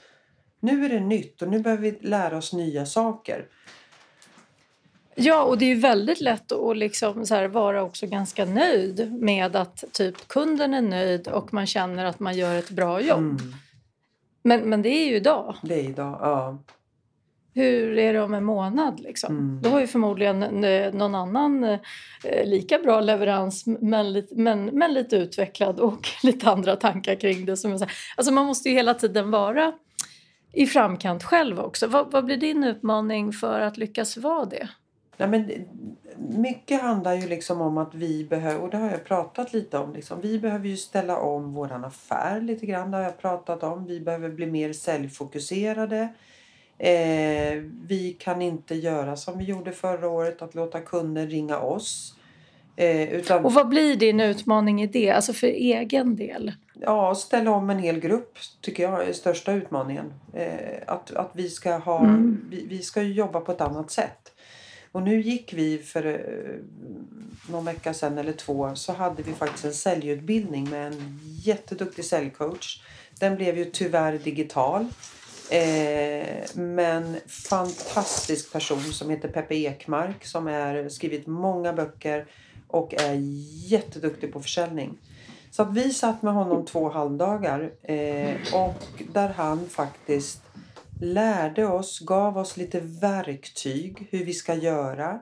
Nu 0.59 0.85
är 0.85 0.89
det 0.89 1.00
nytt 1.00 1.41
och 1.41 1.47
nu 1.47 1.59
behöver 1.59 1.83
vi 1.83 1.97
lära 2.01 2.38
oss 2.38 2.53
nya 2.53 2.85
saker. 2.85 3.47
Ja, 5.15 5.43
och 5.43 5.57
det 5.57 5.65
är 5.65 5.69
ju 5.69 5.79
väldigt 5.79 6.21
lätt 6.21 6.51
att 6.51 6.77
liksom 6.77 7.25
så 7.25 7.47
vara 7.47 7.83
också 7.83 8.07
ganska 8.07 8.45
nöjd 8.45 9.13
med 9.21 9.55
att 9.55 9.83
typ 9.91 10.27
kunden 10.27 10.74
är 10.74 10.81
nöjd 10.81 11.27
och 11.27 11.53
man 11.53 11.65
känner 11.65 12.05
att 12.05 12.19
man 12.19 12.38
gör 12.38 12.55
ett 12.55 12.69
bra 12.69 13.01
jobb. 13.01 13.19
Mm. 13.19 13.53
Men, 14.43 14.69
men 14.69 14.81
det 14.81 14.89
är 14.89 15.05
ju 15.05 15.15
idag. 15.15 15.55
Det 15.63 15.79
är 15.79 15.83
idag, 15.83 16.17
ja 16.21 16.57
hur 17.55 17.97
är 17.97 18.13
det 18.13 18.21
om 18.21 18.33
en 18.33 18.43
månad? 18.43 19.00
Liksom? 19.00 19.38
Mm. 19.38 19.59
Då 19.62 19.69
har 19.69 19.79
ju 19.79 19.88
förmodligen 19.88 20.39
någon 20.93 21.15
annan 21.15 21.63
eh, 21.63 21.79
lika 22.45 22.79
bra 22.79 23.01
leverans 23.01 23.63
men 23.65 24.13
lite, 24.13 24.35
men, 24.35 24.65
men 24.65 24.93
lite 24.93 25.15
utvecklad 25.15 25.79
och 25.79 26.07
lite 26.24 26.50
andra 26.50 26.75
tankar 26.75 27.15
kring 27.15 27.45
det. 27.45 27.57
Som 27.57 27.71
jag. 27.71 27.89
Alltså 28.17 28.33
man 28.33 28.45
måste 28.45 28.69
ju 28.69 28.75
hela 28.75 28.93
tiden 28.93 29.31
vara 29.31 29.74
i 30.53 30.65
framkant 30.65 31.24
själv 31.24 31.59
också. 31.59 31.88
Vad, 31.88 32.12
vad 32.12 32.25
blir 32.25 32.38
din 32.38 32.63
utmaning 32.63 33.33
för 33.33 33.59
att 33.59 33.77
lyckas 33.77 34.17
vara 34.17 34.45
det? 34.45 34.69
Ja, 35.17 35.27
men 35.27 35.51
mycket 36.17 36.81
handlar 36.81 37.13
ju 37.13 37.27
liksom 37.27 37.62
om 37.62 37.77
att 37.77 37.95
vi 37.95 38.25
behöver, 38.29 38.62
och 38.62 38.69
det 38.69 38.77
har 38.77 38.91
jag 38.91 39.03
pratat 39.03 39.53
lite 39.53 39.77
om, 39.77 39.93
liksom, 39.93 40.21
vi 40.21 40.39
behöver 40.39 40.67
ju 40.67 40.77
ställa 40.77 41.17
om 41.17 41.53
våran 41.53 41.85
affär 41.85 42.41
lite 42.41 42.65
grann, 42.65 42.91
det 42.91 42.97
har 42.97 43.03
jag 43.03 43.17
pratat 43.17 43.63
om. 43.63 43.85
Vi 43.85 44.00
behöver 44.00 44.29
bli 44.29 44.45
mer 44.45 44.74
säljfokuserade. 44.74 46.09
Eh, 46.77 47.62
vi 47.88 48.15
kan 48.20 48.41
inte 48.41 48.75
göra 48.75 49.15
som 49.15 49.38
vi 49.38 49.44
gjorde 49.44 49.72
förra 49.72 50.08
året, 50.10 50.41
att 50.41 50.55
låta 50.55 50.79
kunden 50.79 51.29
ringa 51.29 51.60
oss. 51.60 52.15
Eh, 52.75 53.13
utan, 53.13 53.46
Och 53.46 53.53
vad 53.53 53.67
blir 53.70 53.96
din 53.96 54.20
utmaning 54.20 54.82
i 54.84 54.88
det? 54.88 55.12
Alltså 55.12 55.34
för 55.34 55.48
egen 55.48 56.15
del? 56.15 56.51
Ja, 56.82 57.15
ställa 57.15 57.51
om 57.51 57.70
en 57.70 57.79
hel 57.79 58.00
grupp 58.00 58.38
tycker 58.62 58.84
jag 58.84 59.08
är 59.08 59.13
största 59.13 59.51
utmaningen. 59.51 60.13
Eh, 60.34 60.82
att, 60.88 61.12
att 61.12 61.32
vi 61.34 61.50
ska 61.50 61.77
ha, 61.77 62.00
Mm. 62.00 62.46
vi, 62.50 62.65
vi 62.70 62.82
ska 62.82 63.01
jobba 63.01 63.39
på 63.39 63.51
ett 63.51 63.62
annat 63.62 63.91
sätt. 63.91 64.32
Och 64.91 65.01
nu 65.01 65.22
gick 65.22 65.53
vi 65.53 65.77
för 65.77 66.05
eh, 66.05 66.20
någon 67.51 67.65
vecka 67.65 67.94
sedan 67.94 68.17
eller 68.17 68.34
två 68.34 68.75
så 68.75 68.94
hade 68.94 69.24
vi 69.24 69.34
faktiskt 69.34 69.65
en 69.65 69.74
säljutbildning 69.74 70.70
med 70.70 70.88
en 70.88 71.20
jätteduktig 71.44 72.05
säljcoach. 72.05 72.82
Den 73.20 73.36
blev 73.36 73.58
ju 73.58 73.65
tyvärr 73.65 74.17
digital. 74.24 74.88
Eh, 75.50 76.46
men 76.54 77.18
fantastisk 77.28 78.54
person 78.54 78.80
som 78.80 79.10
heter 79.10 79.28
Peppe 79.30 79.56
Ekmark 79.56 80.25
som 80.25 80.48
har 80.48 80.90
skrivit 80.90 81.28
många 81.28 81.74
böcker 81.74 82.25
och 82.68 82.94
är 82.94 83.14
jätteduktig 83.68 84.34
på 84.34 84.42
försäljning. 84.42 84.98
Så 85.52 85.62
att 85.62 85.74
vi 85.74 85.94
satt 85.94 86.22
med 86.22 86.34
honom 86.34 86.66
två 86.66 86.90
halvdagar 86.90 87.72
eh, 87.84 88.36
och 88.54 89.04
där 89.14 89.30
han 89.30 89.70
faktiskt 89.70 90.42
lärde 91.02 91.66
oss, 91.66 92.00
gav 92.00 92.38
oss 92.38 92.58
lite 92.58 92.80
verktyg 92.80 94.08
hur 94.12 94.25
vi 94.25 94.34
ska 94.34 94.54
göra 94.54 95.20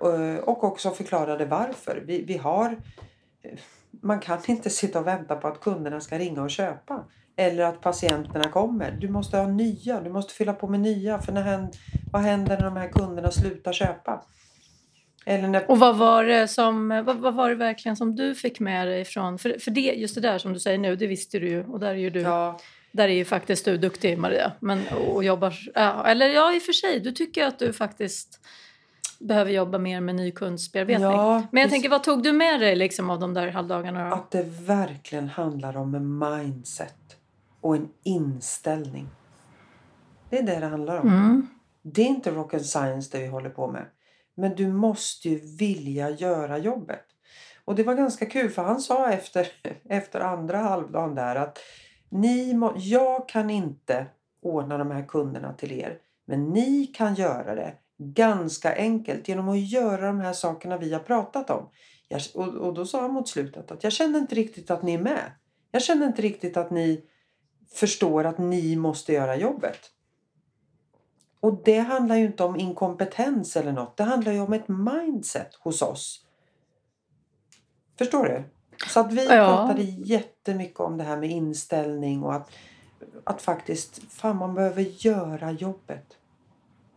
eh, 0.00 0.44
och 0.44 0.64
också 0.64 0.90
förklarade 0.90 1.44
varför. 1.44 2.02
Vi, 2.06 2.22
vi 2.22 2.36
har, 2.36 2.76
eh, 3.42 3.58
man 3.90 4.20
kan 4.20 4.38
inte 4.46 4.70
sitta 4.70 5.00
och 5.00 5.06
vänta 5.06 5.36
på 5.36 5.48
att 5.48 5.60
kunderna 5.60 6.00
ska 6.00 6.18
ringa 6.18 6.42
och 6.42 6.50
köpa 6.50 7.04
eller 7.36 7.64
att 7.64 7.80
patienterna 7.80 8.48
kommer. 8.48 8.90
Du 8.90 9.08
måste 9.08 9.36
ha 9.36 9.46
nya, 9.46 10.00
du 10.00 10.10
måste 10.10 10.34
fylla 10.34 10.52
på 10.52 10.68
med 10.68 10.80
nya 10.80 11.18
för 11.18 11.32
när, 11.32 11.68
vad 12.12 12.22
händer 12.22 12.56
när 12.56 12.64
de 12.64 12.76
här 12.76 12.88
kunderna 12.88 13.30
slutar 13.30 13.72
köpa? 13.72 14.22
Eller 15.26 15.48
när 15.48 15.70
Och 15.70 15.78
vad 15.78 15.96
var 15.96 16.24
det, 16.24 16.48
som, 16.48 16.88
vad, 16.88 17.16
vad 17.16 17.34
var 17.34 17.48
det 17.48 17.54
verkligen 17.54 17.96
som 17.96 18.16
du 18.16 18.34
fick 18.34 18.60
med 18.60 18.88
dig 18.88 19.04
från... 19.04 19.38
För, 19.38 19.58
för 19.58 19.70
det, 19.70 19.80
just 19.80 20.14
det 20.14 20.20
där 20.20 20.38
som 20.38 20.52
du 20.52 20.60
säger 20.60 20.78
nu, 20.78 20.96
det 20.96 21.06
visste 21.06 21.38
du 21.38 21.48
ju. 21.48 21.64
Och 21.64 21.80
där 21.80 21.90
är 21.90 21.94
ju 21.94 22.10
du, 22.10 22.20
Ja, 22.20 22.58
där 22.92 23.08
är 23.08 23.12
ju 23.14 23.24
faktiskt 23.24 23.64
du 23.64 23.76
duktig 23.76 24.18
Maria. 24.18 24.52
Men, 24.60 24.88
och 24.88 25.24
jobbar, 25.24 25.54
ja, 25.74 26.06
eller 26.06 26.28
ja, 26.28 26.54
i 26.54 26.58
och 26.58 26.62
för 26.62 26.72
sig, 26.72 27.00
du 27.00 27.12
tycker 27.12 27.46
att 27.46 27.58
du 27.58 27.72
faktiskt 27.72 28.40
behöver 29.18 29.50
jobba 29.50 29.78
mer 29.78 30.00
med 30.00 30.14
ny 30.14 30.30
kundsbearbetning. 30.30 31.10
Ja, 31.10 31.42
Men 31.50 31.60
jag 31.60 31.70
tänker, 31.70 31.88
vad 31.88 32.02
tog 32.02 32.22
du 32.22 32.32
med 32.32 32.60
dig 32.60 32.76
liksom 32.76 33.10
av 33.10 33.20
de 33.20 33.34
där 33.34 33.48
halvdagarna? 33.48 34.08
Då? 34.08 34.14
Att 34.14 34.30
det 34.30 34.42
verkligen 34.42 35.28
handlar 35.28 35.76
om 35.76 35.94
en 35.94 36.18
mindset 36.18 36.94
och 37.62 37.76
en 37.76 37.88
inställning. 38.02 39.08
Det 40.30 40.38
är 40.38 40.42
det 40.42 40.60
det 40.60 40.66
handlar 40.66 41.00
om. 41.00 41.08
Mm. 41.08 41.46
Det 41.82 42.02
är 42.02 42.06
inte 42.06 42.30
rock 42.30 42.54
and 42.54 42.66
science 42.66 43.16
det 43.16 43.22
vi 43.22 43.28
håller 43.28 43.50
på 43.50 43.68
med. 43.68 43.84
Men 44.34 44.54
du 44.54 44.68
måste 44.72 45.28
ju 45.28 45.56
vilja 45.58 46.10
göra 46.10 46.58
jobbet. 46.58 47.04
Och 47.64 47.74
det 47.74 47.82
var 47.82 47.94
ganska 47.94 48.26
kul 48.26 48.50
för 48.50 48.62
han 48.62 48.80
sa 48.80 49.10
efter, 49.10 49.48
efter 49.88 50.20
andra 50.20 50.58
halvdagen 50.58 51.14
där 51.14 51.36
att 51.36 51.58
ni 52.08 52.54
må, 52.54 52.72
jag 52.76 53.28
kan 53.28 53.50
inte 53.50 54.06
ordna 54.42 54.78
de 54.78 54.90
här 54.90 55.06
kunderna 55.06 55.52
till 55.52 55.72
er. 55.72 55.98
Men 56.26 56.50
ni 56.50 56.86
kan 56.86 57.14
göra 57.14 57.54
det 57.54 57.74
ganska 57.98 58.74
enkelt 58.76 59.28
genom 59.28 59.48
att 59.48 59.60
göra 59.70 60.06
de 60.06 60.20
här 60.20 60.32
sakerna 60.32 60.78
vi 60.78 60.92
har 60.92 61.00
pratat 61.00 61.50
om. 61.50 61.68
Jag, 62.08 62.20
och, 62.34 62.48
och 62.48 62.74
då 62.74 62.86
sa 62.86 63.00
han 63.00 63.12
mot 63.12 63.28
slutet 63.28 63.70
att 63.70 63.84
jag 63.84 63.92
känner 63.92 64.18
inte 64.18 64.34
riktigt 64.34 64.70
att 64.70 64.82
ni 64.82 64.94
är 64.94 65.02
med. 65.02 65.32
Jag 65.70 65.82
känner 65.82 66.06
inte 66.06 66.22
riktigt 66.22 66.56
att 66.56 66.70
ni 66.70 67.04
förstår 67.74 68.24
att 68.24 68.38
ni 68.38 68.76
måste 68.76 69.12
göra 69.12 69.36
jobbet. 69.36 69.78
Och 71.40 71.62
det 71.64 71.78
handlar 71.78 72.16
ju 72.16 72.26
inte 72.26 72.44
om 72.44 72.56
inkompetens 72.56 73.56
eller 73.56 73.72
något. 73.72 73.96
Det 73.96 74.04
handlar 74.04 74.32
ju 74.32 74.40
om 74.40 74.52
ett 74.52 74.68
mindset 74.68 75.54
hos 75.54 75.82
oss. 75.82 76.26
Förstår 77.98 78.24
du? 78.24 78.42
Så 78.88 79.00
att 79.00 79.12
vi 79.12 79.24
Ja. 79.24 79.46
pratade 79.46 79.82
jättemycket 79.82 80.80
om 80.80 80.98
det 80.98 81.04
här 81.04 81.16
med 81.16 81.30
inställning 81.30 82.22
och 82.22 82.34
att, 82.34 82.50
att 83.24 83.42
faktiskt, 83.42 84.12
fan 84.12 84.36
man 84.36 84.54
behöver 84.54 84.82
göra 84.82 85.50
jobbet. 85.50 86.16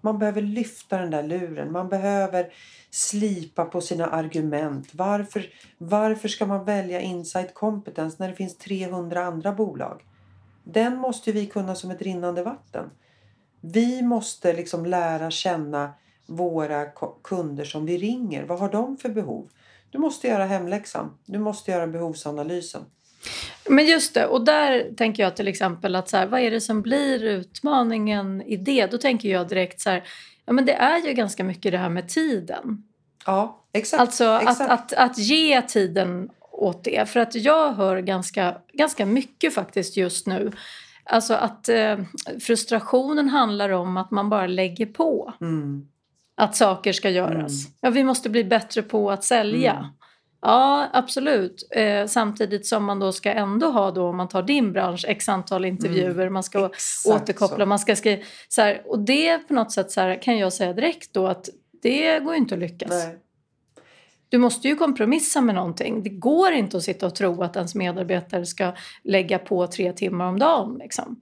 Man 0.01 0.19
behöver 0.19 0.41
lyfta 0.41 0.97
den 0.97 1.11
där 1.11 1.23
luren. 1.23 1.71
Man 1.71 1.89
behöver 1.89 2.53
slipa 2.89 3.65
på 3.65 3.81
sina 3.81 4.07
argument. 4.07 4.89
Varför, 4.93 5.45
varför 5.77 6.27
ska 6.27 6.45
man 6.45 6.65
välja 6.65 7.01
Insight 7.01 7.53
Competence 7.53 8.15
när 8.19 8.29
det 8.29 8.35
finns 8.35 8.57
300 8.57 9.23
andra 9.25 9.51
bolag? 9.51 10.01
Den 10.65 10.97
måste 10.97 11.31
vi 11.31 11.45
kunna 11.45 11.75
som 11.75 11.91
ett 11.91 12.01
rinnande 12.01 12.43
vatten. 12.43 12.89
Vi 13.61 14.01
måste 14.01 14.53
liksom 14.53 14.85
lära 14.85 15.31
känna 15.31 15.93
våra 16.25 16.85
kunder 17.23 17.65
som 17.65 17.85
vi 17.85 17.97
ringer. 17.97 18.43
Vad 18.43 18.59
har 18.59 18.71
de 18.71 18.97
för 18.97 19.09
behov? 19.09 19.49
Du 19.89 19.97
måste 19.97 20.27
göra 20.27 20.45
hemläxan. 20.45 21.17
Du 21.25 21.39
måste 21.39 21.71
göra 21.71 21.87
behovsanalysen. 21.87 22.81
Men 23.69 23.85
just 23.85 24.13
det, 24.13 24.25
och 24.25 24.45
där 24.45 24.95
tänker 24.97 25.23
jag 25.23 25.35
till 25.35 25.47
exempel 25.47 25.95
att 25.95 26.09
så 26.09 26.17
här, 26.17 26.27
vad 26.27 26.41
är 26.41 26.51
det 26.51 26.61
som 26.61 26.81
blir 26.81 27.23
utmaningen 27.23 28.41
i 28.41 28.57
det? 28.57 28.85
Då 28.85 28.97
tänker 28.97 29.29
jag 29.29 29.47
direkt 29.47 29.81
så 29.81 29.89
här, 29.89 30.03
ja 30.45 30.53
men 30.53 30.65
det 30.65 30.73
är 30.73 31.07
ju 31.07 31.13
ganska 31.13 31.43
mycket 31.43 31.71
det 31.71 31.77
här 31.77 31.89
med 31.89 32.09
tiden. 32.09 32.83
Ja, 33.25 33.65
exakt. 33.73 34.01
Alltså 34.01 34.39
exakt. 34.41 34.61
att, 34.61 34.93
att, 34.93 34.93
att 34.93 35.17
ge 35.17 35.61
tiden 35.61 36.29
åt 36.57 36.83
det. 36.83 37.09
För 37.09 37.19
att 37.19 37.35
jag 37.35 37.71
hör 37.73 37.99
ganska, 37.99 38.57
ganska 38.73 39.05
mycket 39.05 39.53
faktiskt 39.53 39.97
just 39.97 40.27
nu. 40.27 40.51
Alltså 41.03 41.33
att 41.33 41.69
eh, 41.69 41.97
frustrationen 42.41 43.29
handlar 43.29 43.69
om 43.69 43.97
att 43.97 44.11
man 44.11 44.29
bara 44.29 44.47
lägger 44.47 44.85
på 44.85 45.33
Mm. 45.41 45.87
att 46.35 46.55
saker 46.55 46.93
ska 46.93 47.09
göras. 47.09 47.65
Mm. 47.65 47.73
Ja, 47.81 47.89
vi 47.89 48.03
måste 48.03 48.29
bli 48.29 48.43
bättre 48.43 48.81
på 48.81 49.11
att 49.11 49.23
sälja. 49.23 49.71
Mm. 49.73 49.85
Ja, 50.41 50.87
absolut. 50.93 51.67
Eh, 51.71 52.05
samtidigt 52.07 52.67
som 52.67 52.85
man 52.85 52.99
då 52.99 53.11
ska 53.11 53.31
ändå 53.31 53.71
ha, 53.71 53.91
då, 53.91 54.07
om 54.09 54.17
man 54.17 54.27
tar 54.27 54.43
din 54.43 54.73
bransch, 54.73 55.05
x 55.07 55.29
antal 55.29 55.65
intervjuer, 55.65 56.29
man 56.29 56.43
ska 56.43 56.57
Mm. 56.57 56.71
Återkoppla, 57.05 57.57
så. 57.57 57.65
man 57.65 57.79
ska 57.79 57.95
skriva... 57.95 58.23
Så 58.49 58.61
här, 58.61 58.81
och 58.85 58.99
det 58.99 59.37
på 59.47 59.53
något 59.53 59.71
sätt 59.71 59.91
så 59.91 60.01
här, 60.01 60.21
kan 60.21 60.37
jag 60.37 60.53
säga 60.53 60.73
direkt 60.73 61.13
då 61.13 61.27
att 61.27 61.49
det 61.81 62.19
går 62.19 62.33
ju 62.33 62.39
inte 62.39 62.55
att 62.55 62.61
lyckas. 62.61 62.89
Nej. 62.89 63.17
Du 64.35 64.39
måste 64.39 64.67
ju 64.67 64.75
kompromissa 64.75 65.41
med 65.41 65.55
någonting. 65.55 66.03
Det 66.03 66.09
går 66.09 66.51
inte 66.51 66.77
att 66.77 66.83
sitta 66.83 67.05
och 67.05 67.15
tro 67.15 67.43
att 67.43 67.55
ens 67.55 67.75
medarbetare 67.75 68.45
ska 68.45 68.73
lägga 69.03 69.39
på 69.39 69.67
tre 69.67 69.93
timmar 69.93 70.25
om 70.25 70.39
dagen. 70.39 70.77
Liksom. 70.79 71.21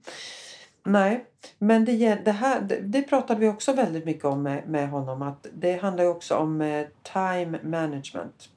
Nej, 0.84 1.24
men 1.58 1.84
det, 1.84 2.14
det, 2.24 2.32
här, 2.32 2.60
det, 2.60 2.80
det 2.80 3.02
pratade 3.02 3.40
vi 3.40 3.48
också 3.48 3.72
väldigt 3.72 4.04
mycket 4.04 4.24
om 4.24 4.42
med, 4.42 4.68
med 4.68 4.88
honom. 4.90 5.22
Att 5.22 5.46
det 5.52 5.76
handlar 5.76 6.04
ju 6.04 6.10
också 6.10 6.34
om 6.34 6.60
eh, 6.60 6.86
time 7.12 7.58
management. 7.62 8.48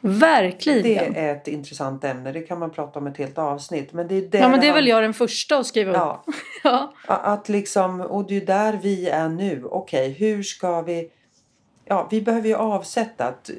Verkligen. 0.00 0.82
Det 0.82 1.20
är 1.20 1.34
ett 1.34 1.48
intressant 1.48 2.04
ämne. 2.04 2.32
Det 2.32 2.40
kan 2.40 2.58
man 2.58 2.70
prata 2.70 2.98
om 2.98 3.06
ett 3.06 3.16
helt 3.16 3.38
avsnitt. 3.38 3.92
Men 3.92 4.08
det 4.08 4.34
är, 4.34 4.40
ja, 4.40 4.48
men 4.48 4.60
det 4.60 4.68
är 4.68 4.72
väl 4.72 4.88
jag 4.88 5.02
den 5.02 5.14
första 5.14 5.58
att 5.58 5.66
skriva 5.66 5.90
upp. 5.90 5.96
Ja, 5.96 6.24
Ja. 6.64 6.92
att 7.06 7.48
liksom, 7.48 8.00
och 8.00 8.26
det 8.26 8.36
är 8.36 8.46
där 8.46 8.78
vi 8.82 9.08
är 9.08 9.28
nu. 9.28 9.64
Okej, 9.64 10.10
hur 10.12 10.42
ska 10.42 10.82
vi... 10.82 11.10
Ja, 11.90 12.08
vi 12.10 12.22
behöver 12.22 12.48
ju 12.48 12.54
avsätta 12.54 13.24
att 13.24 13.50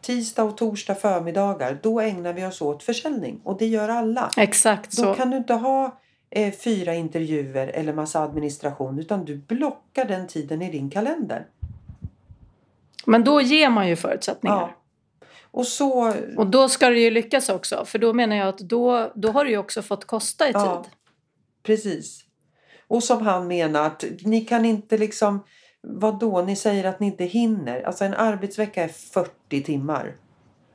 tisdag 0.00 0.42
och 0.42 0.56
torsdag 0.56 0.94
förmiddagar, 0.94 1.78
då 1.82 2.00
ägnar 2.00 2.32
vi 2.32 2.46
oss 2.46 2.60
åt 2.60 2.82
försäljning. 2.82 3.40
Och 3.44 3.58
det 3.58 3.66
gör 3.66 3.88
alla. 3.88 4.30
Exakt 4.36 4.96
Då 4.96 5.02
så. 5.02 5.14
kan 5.14 5.30
du 5.30 5.36
inte 5.36 5.54
ha 5.54 6.00
eh, 6.30 6.54
fyra 6.54 6.94
intervjuer 6.94 7.68
eller 7.68 7.92
massa 7.92 8.20
administration 8.20 8.98
utan 8.98 9.24
du 9.24 9.36
blockar 9.36 10.04
den 10.04 10.26
tiden 10.26 10.62
i 10.62 10.70
din 10.70 10.90
kalender. 10.90 11.46
Men 13.06 13.24
då 13.24 13.40
ger 13.40 13.70
man 13.70 13.88
ju 13.88 13.96
förutsättningar. 13.96 14.56
Ja. 14.56 14.74
Och 15.50 15.66
så... 15.66 16.14
Och 16.36 16.46
då 16.46 16.68
ska 16.68 16.88
det 16.88 17.00
ju 17.00 17.10
lyckas 17.10 17.48
också. 17.48 17.84
För 17.84 17.98
då 17.98 18.12
menar 18.12 18.36
jag 18.36 18.48
att 18.48 18.58
då, 18.58 19.12
då 19.14 19.30
har 19.30 19.44
det 19.44 19.50
ju 19.50 19.58
också 19.58 19.82
fått 19.82 20.04
kosta 20.04 20.44
i 20.48 20.52
tid. 20.52 20.62
Ja. 20.62 20.84
Precis. 21.62 22.24
Och 22.88 23.02
som 23.02 23.26
han 23.26 23.46
menar 23.46 23.86
att 23.86 24.04
ni 24.24 24.40
kan 24.40 24.64
inte 24.64 24.98
liksom... 24.98 25.44
Vad 25.82 26.18
då? 26.18 26.42
Ni 26.42 26.56
säger 26.56 26.84
att 26.84 27.00
ni 27.00 27.06
inte 27.06 27.24
hinner. 27.24 27.82
Alltså 27.82 28.04
en 28.04 28.14
arbetsvecka 28.14 28.84
är 28.84 28.88
40 28.88 29.62
timmar. 29.62 30.14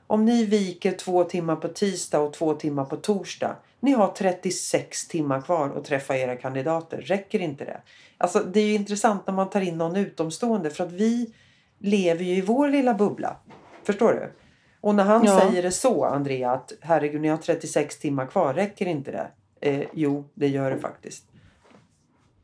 Om 0.07 0.25
ni 0.25 0.45
viker 0.45 0.91
två 0.91 1.23
timmar 1.23 1.55
på 1.55 1.67
tisdag 1.67 2.19
och 2.19 2.33
två 2.33 2.53
timmar 2.53 2.85
på 2.85 2.95
torsdag. 2.95 3.55
Ni 3.79 3.91
har 3.91 4.07
36 4.07 5.07
timmar 5.07 5.41
kvar 5.41 5.69
att 5.77 5.85
träffa 5.85 6.17
era 6.17 6.35
kandidater. 6.35 6.97
Räcker 7.01 7.39
inte 7.39 7.65
det? 7.65 7.81
Alltså 8.17 8.39
det 8.39 8.59
är 8.59 8.65
ju 8.65 8.73
intressant 8.73 9.27
när 9.27 9.33
man 9.33 9.49
tar 9.49 9.61
in 9.61 9.77
någon 9.77 9.95
utomstående. 9.95 10.69
För 10.69 10.83
att 10.85 10.91
vi 10.91 11.33
lever 11.79 12.23
ju 12.23 12.35
i 12.35 12.41
vår 12.41 12.69
lilla 12.69 12.93
bubbla. 12.93 13.37
Förstår 13.83 14.13
du? 14.13 14.33
Och 14.81 14.95
när 14.95 15.03
han 15.03 15.25
Ja. 15.25 15.39
säger 15.39 15.63
det 15.63 15.71
så, 15.71 16.05
Andrea, 16.05 16.51
att 16.51 16.73
herregud, 16.81 17.21
ni 17.21 17.27
har 17.27 17.37
36 17.37 17.99
timmar 17.99 18.25
kvar. 18.25 18.53
Räcker 18.53 18.85
inte 18.85 19.11
det? 19.11 19.27
Eh, 19.69 19.87
jo, 19.93 20.29
det 20.33 20.47
gör 20.47 20.71
det 20.71 20.77
faktiskt. 20.79 21.23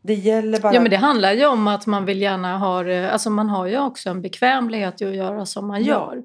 Det 0.03 0.13
gäller 0.13 0.59
bara... 0.59 0.73
Ja 0.73 0.79
men 0.81 0.91
det 0.91 0.97
handlar 0.97 1.33
ju 1.33 1.45
om 1.45 1.67
att 1.67 1.87
man 1.87 2.05
vill 2.05 2.21
gärna 2.21 2.57
ha 2.57 2.93
alltså 3.11 3.29
man 3.29 3.49
har 3.49 3.65
ju 3.65 3.79
också 3.79 4.09
en 4.09 4.21
bekvämlighet 4.21 5.01
i 5.01 5.05
att 5.05 5.15
göra 5.15 5.45
som 5.45 5.67
man 5.67 5.83
Ja. 5.83 5.87
gör. 5.93 6.23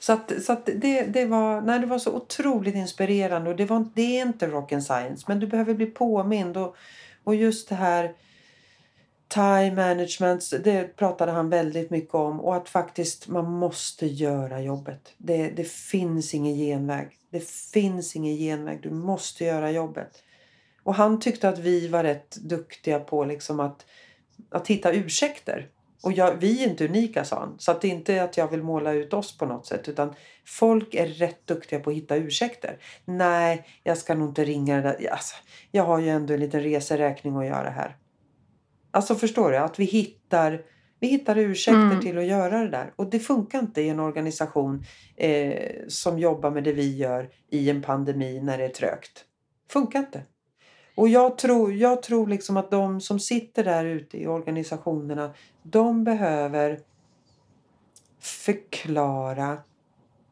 Så, 0.00 0.12
att, 0.12 0.32
så 0.42 0.52
att 0.52 0.66
det, 0.76 1.02
det, 1.02 1.26
var, 1.26 1.60
nej, 1.60 1.80
det 1.80 1.86
var 1.86 1.98
så 1.98 2.12
otroligt 2.12 2.74
inspirerande. 2.74 3.50
Och 3.50 3.56
det, 3.56 3.64
var, 3.64 3.86
det 3.94 4.18
är 4.18 4.26
inte 4.26 4.46
rock 4.46 4.72
and 4.72 4.84
science, 4.84 5.24
men 5.28 5.40
du 5.40 5.46
behöver 5.46 5.74
bli 5.74 5.86
påmind. 5.86 6.56
Och, 6.56 6.76
och 7.24 7.34
just 7.34 7.68
det 7.68 7.74
här... 7.74 8.12
Time 9.30 9.74
management, 9.74 10.50
det 10.64 10.96
pratade 10.96 11.32
han 11.32 11.50
väldigt 11.50 11.90
mycket 11.90 12.14
om. 12.14 12.40
Och 12.40 12.56
att 12.56 12.68
faktiskt 12.68 13.28
man 13.28 13.50
måste 13.50 14.06
göra 14.06 14.60
jobbet. 14.60 15.14
Det, 15.16 15.50
det 15.50 15.68
finns 15.68 16.34
ingen 16.34 16.54
genväg. 16.54 17.08
Det 17.30 17.48
finns 17.48 18.16
ingen 18.16 18.36
genväg. 18.36 18.80
Du 18.82 18.90
måste 18.90 19.44
göra 19.44 19.70
jobbet. 19.70 20.22
Och 20.88 20.94
han 20.94 21.20
tyckte 21.20 21.48
att 21.48 21.58
vi 21.58 21.88
var 21.88 22.02
rätt 22.02 22.36
duktiga 22.36 23.00
på 23.00 23.24
liksom 23.24 23.60
att, 23.60 23.86
att 24.50 24.68
hitta 24.68 24.92
ursäkter. 24.92 25.68
Och 26.02 26.12
jag, 26.12 26.34
vi 26.34 26.64
är 26.64 26.68
inte 26.68 26.84
unika 26.84 27.24
sa 27.24 27.38
han. 27.38 27.54
Så 27.58 27.70
att 27.70 27.80
det 27.80 27.88
är 27.88 27.92
inte 27.92 28.22
att 28.22 28.36
jag 28.36 28.48
vill 28.48 28.62
måla 28.62 28.92
ut 28.92 29.12
oss 29.12 29.38
på 29.38 29.46
något 29.46 29.66
sätt. 29.66 29.88
Utan 29.88 30.14
folk 30.44 30.94
är 30.94 31.06
rätt 31.06 31.46
duktiga 31.46 31.80
på 31.80 31.90
att 31.90 31.96
hitta 31.96 32.16
ursäkter. 32.16 32.78
Nej, 33.04 33.66
jag 33.82 33.98
ska 33.98 34.14
nog 34.14 34.28
inte 34.28 34.44
ringa 34.44 34.76
det 34.76 34.82
där. 34.82 35.10
Alltså, 35.10 35.36
jag 35.70 35.84
har 35.84 35.98
ju 35.98 36.08
ändå 36.08 36.34
en 36.34 36.40
liten 36.40 36.60
reseräkning 36.60 37.36
att 37.36 37.46
göra 37.46 37.70
här. 37.70 37.96
Alltså 38.90 39.14
förstår 39.14 39.50
du? 39.50 39.56
Att 39.56 39.78
vi 39.78 39.84
hittar, 39.84 40.62
vi 41.00 41.06
hittar 41.06 41.38
ursäkter 41.38 41.82
mm. 41.82 42.00
till 42.00 42.18
att 42.18 42.26
göra 42.26 42.58
det 42.58 42.68
där. 42.68 42.92
Och 42.96 43.10
det 43.10 43.20
funkar 43.20 43.58
inte 43.58 43.82
i 43.82 43.88
en 43.88 44.00
organisation 44.00 44.84
eh, 45.16 45.70
som 45.88 46.18
jobbar 46.18 46.50
med 46.50 46.64
det 46.64 46.72
vi 46.72 46.96
gör 46.96 47.30
i 47.50 47.70
en 47.70 47.82
pandemi 47.82 48.40
när 48.40 48.58
det 48.58 48.64
är 48.64 48.68
trögt. 48.68 49.24
Funkar 49.70 49.98
inte. 49.98 50.22
Och 50.98 51.08
jag 51.08 51.38
tror, 51.38 51.72
jag 51.72 52.02
tror 52.02 52.26
liksom 52.26 52.56
att 52.56 52.70
de 52.70 53.00
som 53.00 53.20
sitter 53.20 53.64
där 53.64 53.84
ute 53.84 54.18
i 54.18 54.26
organisationerna, 54.26 55.34
de 55.62 56.04
behöver 56.04 56.80
förklara. 58.20 59.58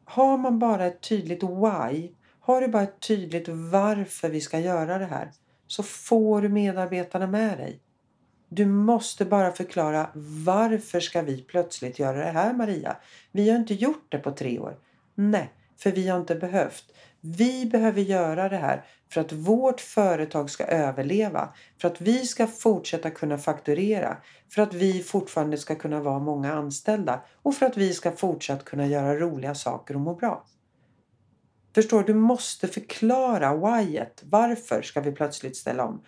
Har 0.05 0.37
man 0.37 0.59
bara 0.59 0.85
ett 0.85 1.01
tydligt 1.01 1.43
why, 1.43 2.11
har 2.39 2.61
du 2.61 2.67
bara 2.67 2.83
ett 2.83 2.99
tydligt 2.99 3.47
varför 3.47 4.29
vi 4.29 4.41
ska 4.41 4.59
göra 4.59 4.97
det 4.97 5.05
här, 5.05 5.31
så 5.67 5.83
får 5.83 6.41
du 6.41 6.49
medarbetarna 6.49 7.27
med 7.27 7.57
dig. 7.57 7.79
Du 8.49 8.65
måste 8.65 9.25
bara 9.25 9.51
förklara 9.51 10.09
varför 10.45 10.99
ska 10.99 11.21
vi 11.21 11.41
plötsligt 11.41 11.99
göra 11.99 12.17
det 12.17 12.31
här 12.31 12.53
Maria? 12.53 12.97
Vi 13.31 13.49
har 13.49 13.57
inte 13.57 13.73
gjort 13.73 14.05
det 14.09 14.17
på 14.17 14.31
tre 14.31 14.59
år. 14.59 14.77
Nej, 15.15 15.49
för 15.77 15.91
vi 15.91 16.07
har 16.07 16.19
inte 16.19 16.35
behövt. 16.35 16.93
Vi 17.21 17.65
behöver 17.65 18.01
göra 18.01 18.49
det 18.49 18.57
här 18.57 18.85
för 19.11 19.21
att 19.21 19.31
vårt 19.31 19.81
företag 19.81 20.49
ska 20.49 20.63
överleva. 20.63 21.53
För 21.81 21.87
att 21.87 22.01
vi 22.01 22.25
ska 22.25 22.47
fortsätta 22.47 23.09
kunna 23.09 23.37
fakturera. 23.37 24.17
För 24.49 24.61
att 24.61 24.73
vi 24.73 25.03
fortfarande 25.03 25.57
ska 25.57 25.75
kunna 25.75 25.99
vara 25.99 26.19
många 26.19 26.53
anställda. 26.53 27.21
Och 27.41 27.55
för 27.55 27.65
att 27.65 27.77
vi 27.77 27.93
ska 27.93 28.11
fortsatt 28.11 28.65
kunna 28.65 28.87
göra 28.87 29.15
roliga 29.15 29.55
saker 29.55 29.93
och 29.93 30.01
må 30.01 30.15
bra. 30.15 30.45
Förstår 31.75 32.03
du? 32.03 32.13
Du 32.13 32.19
måste 32.19 32.67
förklara 32.67 33.55
whyet. 33.55 34.23
Varför 34.25 34.81
ska 34.81 35.01
vi 35.01 35.11
plötsligt 35.11 35.57
ställa 35.57 35.85
om? 35.85 36.01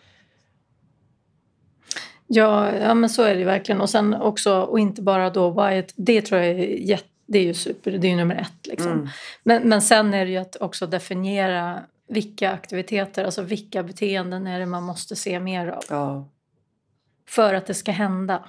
Ja, 2.27 2.75
ja 2.75 2.93
men 2.93 3.09
så 3.09 3.23
är 3.23 3.35
det 3.35 3.45
verkligen. 3.45 3.81
Och 3.81 3.89
sen 3.89 4.13
också, 4.13 4.61
och 4.61 4.79
inte 4.79 5.01
bara 5.01 5.29
då 5.29 5.51
whyet. 5.51 5.93
Det 5.95 6.21
tror 6.21 6.41
jag 6.41 6.49
är 6.49 6.55
jätte 6.89 7.05
det 7.29 7.39
är 7.39 7.43
ju 7.43 7.53
super, 7.53 7.91
det 7.91 8.11
är 8.11 8.15
nummer 8.15 8.35
ett. 8.35 8.67
Liksom. 8.67 8.91
Mm. 8.91 9.07
Men, 9.43 9.69
men 9.69 9.81
sen 9.81 10.13
är 10.13 10.25
det 10.25 10.31
ju 10.31 10.37
att 10.37 10.55
också 10.55 10.87
definiera 10.87 11.79
vilka 12.07 12.51
aktiviteter, 12.51 13.25
alltså 13.25 13.41
vilka 13.41 13.83
beteenden 13.83 14.47
är 14.47 14.59
det 14.59 14.65
man 14.65 14.83
måste 14.83 15.15
se 15.15 15.39
mer 15.39 15.67
av. 15.67 15.83
Ja. 15.89 16.29
För 17.27 17.53
att 17.53 17.65
det 17.65 17.73
ska 17.73 17.91
hända. 17.91 18.43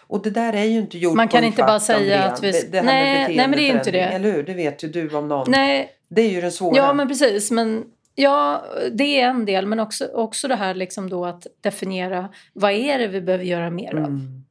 Och 0.00 0.22
det 0.22 0.30
där 0.30 0.52
är 0.52 0.64
ju 0.64 0.78
inte 0.78 0.98
gjort 0.98 1.16
Man 1.16 1.28
kan 1.28 1.44
inte 1.44 1.62
bara 1.62 1.80
säga 1.80 2.24
att 2.24 2.42
vi... 2.42 2.50
Det, 2.50 2.72
det 2.72 2.82
nej, 2.82 3.36
nej, 3.36 3.48
men 3.48 3.52
det 3.52 3.62
är 3.62 3.76
inte 3.76 3.90
det. 3.90 4.00
Eller 4.00 4.32
hur? 4.32 4.42
Det 4.42 4.54
vet 4.54 4.84
ju 4.84 4.88
du 4.88 5.16
om 5.16 5.28
någon. 5.28 5.50
Nej. 5.50 5.90
Det 6.08 6.22
är 6.22 6.30
ju 6.30 6.40
den 6.40 6.52
svåra. 6.52 6.76
Ja, 6.76 6.92
men 6.92 7.08
precis. 7.08 7.50
Men 7.50 7.84
Ja, 8.14 8.64
det 8.92 9.20
är 9.20 9.28
en 9.28 9.44
del. 9.44 9.66
Men 9.66 9.80
också, 9.80 10.06
också 10.06 10.48
det 10.48 10.56
här 10.56 10.74
liksom 10.74 11.08
då 11.08 11.24
att 11.24 11.46
definiera 11.60 12.28
vad 12.52 12.72
är 12.72 12.98
det 12.98 13.08
vi 13.08 13.20
behöver 13.20 13.44
göra 13.44 13.70
mer 13.70 13.94
av. 13.94 13.98
Mm. 13.98 14.44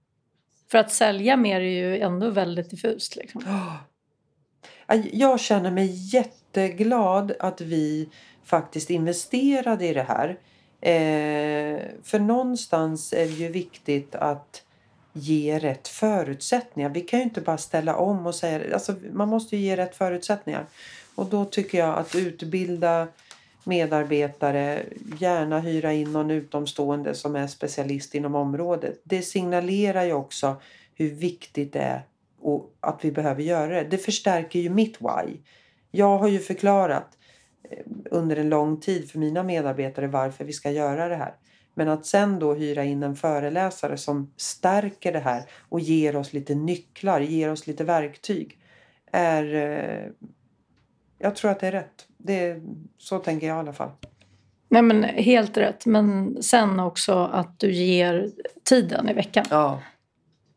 För 0.74 0.78
att 0.78 0.92
sälja 0.92 1.38
mer 1.38 1.62
är 1.62 1.66
ju 1.66 2.00
ändå 2.00 2.30
väldigt 2.30 2.70
diffust. 2.70 3.16
Liksom. 3.16 3.44
Jag 5.12 5.40
känner 5.40 5.72
mig 5.72 6.16
jätteglad 6.16 7.34
att 7.40 7.62
vi 7.62 8.10
faktiskt 8.44 8.90
investerade 8.90 9.86
i 9.86 9.94
det 9.94 10.04
här. 10.04 10.30
Eh, 10.82 11.80
för 12.04 12.20
någonstans 12.20 13.14
är 13.14 13.26
det 13.26 13.34
ju 13.34 13.48
viktigt 13.48 14.16
att 14.16 14.64
ge 15.14 15.60
rätt 15.60 15.88
förutsättningar. 15.88 16.90
Vi 16.90 17.02
kan 17.02 17.20
ju 17.20 17.24
inte 17.24 17.42
bara 17.42 17.58
ställa 17.58 17.96
om 17.96 18.26
och 18.26 18.36
säga... 18.36 18.74
Alltså, 18.74 18.96
man 19.12 19.30
måste 19.30 19.58
ju 19.58 19.62
ge 19.62 19.78
rätt 19.78 19.96
förutsättningar. 19.96 20.66
Och 21.16 21.26
då 21.26 21.46
tycker 21.46 21.78
jag 21.78 21.98
att 21.98 22.16
utbilda 22.16 23.08
medarbetare, 23.66 24.84
gärna 25.20 25.60
hyra 25.60 25.94
in 25.94 26.12
någon 26.12 26.32
utomstående 26.32 27.14
som 27.14 27.36
är 27.36 27.48
specialist 27.48 28.16
inom 28.16 28.36
området. 28.36 29.02
Det 29.04 29.22
signalerar 29.22 30.04
ju 30.04 30.14
också 30.14 30.56
hur 30.96 31.10
viktigt 31.10 31.74
det 31.74 31.80
är 31.80 32.02
och 32.42 32.74
att 32.80 33.06
vi 33.06 33.12
behöver 33.12 33.44
göra 33.44 33.76
det. 33.76 33.84
Det 33.90 33.98
förstärker 33.98 34.60
ju 34.60 34.70
mitt 34.70 35.02
why. 35.02 35.38
Jag 35.92 36.18
har 36.18 36.28
ju 36.28 36.40
förklarat 36.40 37.18
eh, 37.70 37.78
under 38.12 38.36
en 38.36 38.50
lång 38.50 38.80
tid 38.80 39.12
för 39.12 39.20
mina 39.20 39.44
medarbetare 39.44 40.08
varför 40.08 40.46
vi 40.46 40.54
ska 40.54 40.72
göra 40.72 41.08
det 41.08 41.16
här. 41.16 41.34
Men 41.74 41.90
att 41.90 42.06
sen 42.06 42.40
då 42.40 42.54
hyra 42.54 42.84
in 42.84 43.04
en 43.04 43.16
föreläsare 43.16 43.98
som 43.98 44.34
stärker 44.38 45.12
det 45.12 45.20
här 45.20 45.44
och 45.70 45.80
ger 45.80 46.16
oss 46.16 46.34
lite 46.34 46.56
nycklar, 46.56 47.20
ger 47.20 47.52
oss 47.52 47.68
lite 47.68 47.84
verktyg 47.84 48.60
är 49.14 49.56
eh, 49.56 50.12
jag 51.18 51.36
tror 51.36 51.52
att 51.52 51.60
det 51.60 51.68
är 51.68 51.72
rätt. 51.72 52.08
Det, 52.24 52.62
så 52.98 53.20
tänker 53.20 53.48
jag 53.48 53.58
i 53.58 53.60
alla 53.60 53.74
fall. 53.74 53.90
Nej, 54.70 54.82
men 54.82 55.04
helt 55.04 55.58
rätt. 55.58 55.86
Men 55.86 56.38
sen 56.44 56.80
också 56.80 57.14
att 57.14 57.60
du 57.60 57.72
ger 57.72 58.32
tiden 58.64 59.10
i 59.10 59.14
veckan. 59.14 59.46
Ja. 59.50 59.82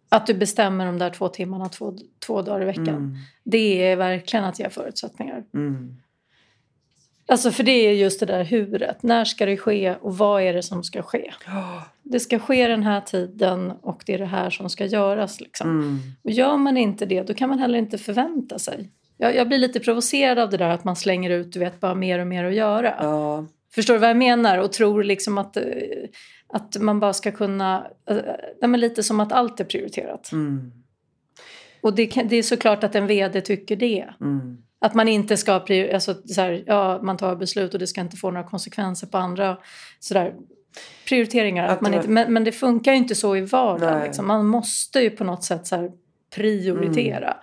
Att 0.08 0.26
du 0.26 0.34
bestämmer 0.34 0.86
de 0.86 0.98
där 0.98 1.10
två 1.10 1.28
timmarna 1.28 1.68
två, 1.68 1.94
två 2.26 2.42
dagar 2.42 2.62
i 2.62 2.64
veckan. 2.64 2.88
Mm. 2.88 3.16
Det 3.44 3.82
är 3.82 3.96
verkligen 3.96 4.44
att 4.44 4.58
ge 4.58 4.70
förutsättningar. 4.70 5.44
Mm. 5.54 5.96
Alltså 7.28 7.50
för 7.50 7.62
det 7.62 7.72
är 7.72 7.92
just 7.92 8.20
det 8.20 8.26
där 8.26 8.44
huret. 8.44 9.02
När 9.02 9.24
ska 9.24 9.46
det 9.46 9.56
ske 9.56 9.94
och 9.94 10.18
vad 10.18 10.42
är 10.42 10.52
det 10.54 10.62
som 10.62 10.84
ska 10.84 11.02
ske? 11.02 11.32
Oh. 11.46 11.82
Det 12.02 12.20
ska 12.20 12.38
ske 12.38 12.66
den 12.66 12.82
här 12.82 13.00
tiden 13.00 13.70
och 13.70 14.02
det 14.06 14.14
är 14.14 14.18
det 14.18 14.26
här 14.26 14.50
som 14.50 14.70
ska 14.70 14.86
göras. 14.86 15.40
Liksom. 15.40 15.70
Mm. 15.70 15.98
Och 16.22 16.30
gör 16.30 16.56
man 16.56 16.76
inte 16.76 17.06
det 17.06 17.22
då 17.22 17.34
kan 17.34 17.48
man 17.48 17.58
heller 17.58 17.78
inte 17.78 17.98
förvänta 17.98 18.58
sig. 18.58 18.90
Jag, 19.18 19.36
jag 19.36 19.48
blir 19.48 19.58
lite 19.58 19.80
provocerad 19.80 20.38
av 20.38 20.50
det 20.50 20.56
där 20.56 20.68
att 20.68 20.84
man 20.84 20.96
slänger 20.96 21.30
ut 21.30 21.52
du 21.52 21.58
vet, 21.58 21.80
bara 21.80 21.94
mer 21.94 22.18
och 22.18 22.26
mer 22.26 22.44
att 22.44 22.54
göra. 22.54 22.94
Ja. 22.98 23.46
Förstår 23.74 23.94
du 23.94 24.00
vad 24.00 24.10
jag 24.10 24.16
menar? 24.16 24.58
Och 24.58 24.72
tror 24.72 25.02
liksom 25.02 25.38
att, 25.38 25.56
eh, 25.56 25.64
att 26.48 26.76
man 26.80 27.00
bara 27.00 27.12
ska 27.12 27.32
kunna... 27.32 27.86
Men 28.60 28.80
lite 28.80 29.02
som 29.02 29.20
att 29.20 29.32
allt 29.32 29.60
är 29.60 29.64
prioriterat. 29.64 30.32
Mm. 30.32 30.72
Och 31.80 31.94
det, 31.94 32.06
det, 32.06 32.36
är 32.36 32.42
såklart 32.42 32.84
att 32.84 32.94
en 32.94 33.06
vd 33.06 33.40
tycker 33.40 33.76
det. 33.76 34.06
Mm. 34.20 34.58
Att 34.78 34.94
man 34.94 35.08
inte 35.08 35.36
ska... 35.36 35.52
Alltså, 35.52 36.14
så 36.14 36.40
här, 36.40 36.64
ja, 36.66 37.00
man 37.02 37.16
tar 37.16 37.36
beslut 37.36 37.74
och 37.74 37.80
det 37.80 37.86
ska 37.86 38.00
inte 38.00 38.16
få 38.16 38.30
några 38.30 38.46
konsekvenser 38.46 39.06
på 39.06 39.18
andra. 39.18 39.58
Så 40.00 40.14
där, 40.14 40.34
prioriteringar. 41.08 41.64
Att, 41.64 41.72
att 41.72 41.80
man 41.80 41.94
inte, 41.94 42.08
men, 42.08 42.32
men 42.32 42.44
det 42.44 42.52
funkar 42.52 42.92
ju 42.92 42.98
inte 42.98 43.14
så 43.14 43.36
i 43.36 43.40
vardagen. 43.40 44.02
Liksom. 44.02 44.26
Man 44.26 44.46
måste 44.46 45.00
ju 45.00 45.10
på 45.10 45.24
något 45.24 45.44
sätt 45.44 45.66
så 45.66 45.76
här, 45.76 45.90
prioritera. 46.34 47.30
Mm. 47.30 47.42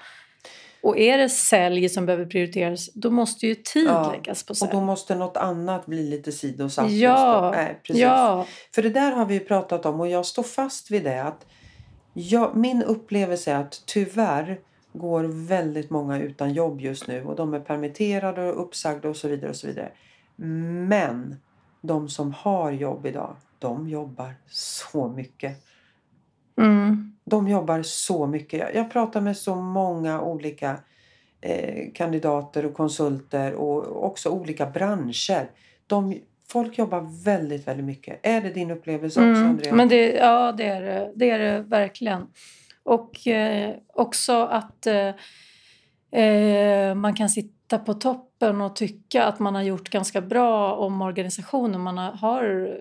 Och 0.83 0.97
är 0.97 1.17
det 1.17 1.29
sälj 1.29 1.89
som 1.89 2.05
behöver 2.05 2.25
prioriteras 2.25 2.89
då 2.93 3.09
måste 3.09 3.47
ju 3.47 3.55
tid 3.55 3.87
ja, 3.87 4.11
läggas 4.11 4.43
på 4.43 4.55
sälj. 4.55 4.69
Och 4.69 4.75
då 4.75 4.81
måste 4.81 5.15
något 5.15 5.37
annat 5.37 5.85
bli 5.85 6.09
lite 6.09 6.31
sidosatt. 6.31 6.91
Ja, 6.91 7.51
Nej, 7.55 7.79
precis. 7.83 8.01
ja. 8.01 8.45
För 8.75 8.81
det 8.81 8.89
där 8.89 9.11
har 9.11 9.25
vi 9.25 9.39
pratat 9.39 9.85
om 9.85 9.99
och 9.99 10.07
jag 10.07 10.25
står 10.25 10.43
fast 10.43 10.91
vid 10.91 11.03
det. 11.03 11.23
att 11.23 11.45
jag, 12.13 12.55
Min 12.55 12.83
upplevelse 12.83 13.51
är 13.51 13.55
att 13.55 13.83
tyvärr 13.85 14.59
går 14.93 15.23
väldigt 15.47 15.89
många 15.89 16.19
utan 16.19 16.53
jobb 16.53 16.81
just 16.81 17.07
nu 17.07 17.23
och 17.23 17.35
de 17.35 17.53
är 17.53 17.59
permitterade 17.59 18.43
och 18.43 18.61
uppsagda 18.61 19.09
och 19.09 19.17
så 19.17 19.27
vidare. 19.27 19.49
och 19.49 19.55
så 19.55 19.67
vidare. 19.67 19.91
Men 20.87 21.35
de 21.81 22.09
som 22.09 22.33
har 22.33 22.71
jobb 22.71 23.05
idag, 23.05 23.35
de 23.59 23.89
jobbar 23.89 24.35
så 24.49 25.07
mycket. 25.07 25.65
Mm. 26.57 27.12
De 27.25 27.47
jobbar 27.47 27.81
så 27.81 28.27
mycket. 28.27 28.75
Jag 28.75 28.91
pratar 28.91 29.21
med 29.21 29.37
så 29.37 29.55
många 29.55 30.21
olika 30.21 30.79
eh, 31.41 31.91
kandidater 31.93 32.65
och 32.65 32.73
konsulter 32.73 33.53
och 33.53 34.05
också 34.05 34.29
olika 34.29 34.65
branscher. 34.65 35.49
De, 35.87 36.19
folk 36.49 36.77
jobbar 36.77 37.23
väldigt, 37.25 37.67
väldigt 37.67 37.85
mycket. 37.85 38.19
Är 38.23 38.41
det 38.41 38.49
din 38.49 38.71
upplevelse 38.71 39.19
också, 39.19 39.41
mm, 39.41 39.49
Andrea? 39.49 39.73
Men 39.75 39.89
det, 39.89 40.11
ja, 40.11 40.51
det 40.51 40.65
är 40.65 40.81
det. 40.81 41.11
Det 41.15 41.29
är 41.29 41.39
det 41.39 41.59
verkligen. 41.61 42.27
Och 42.83 43.27
eh, 43.27 43.75
också 43.87 44.43
att 44.43 44.87
eh, 44.87 45.13
eh 46.21 46.95
man 46.95 47.15
kan 47.15 47.29
sitta 47.29 47.52
på 47.67 47.93
toppen 47.93 48.61
och 48.61 48.75
tycka 48.75 49.25
att 49.25 49.39
man 49.39 49.55
har 49.55 49.61
gjort 49.61 49.89
ganska 49.89 50.21
bra 50.21 50.75
omorganisationer. 50.75 51.79
Man 51.79 51.97
har 51.97 52.73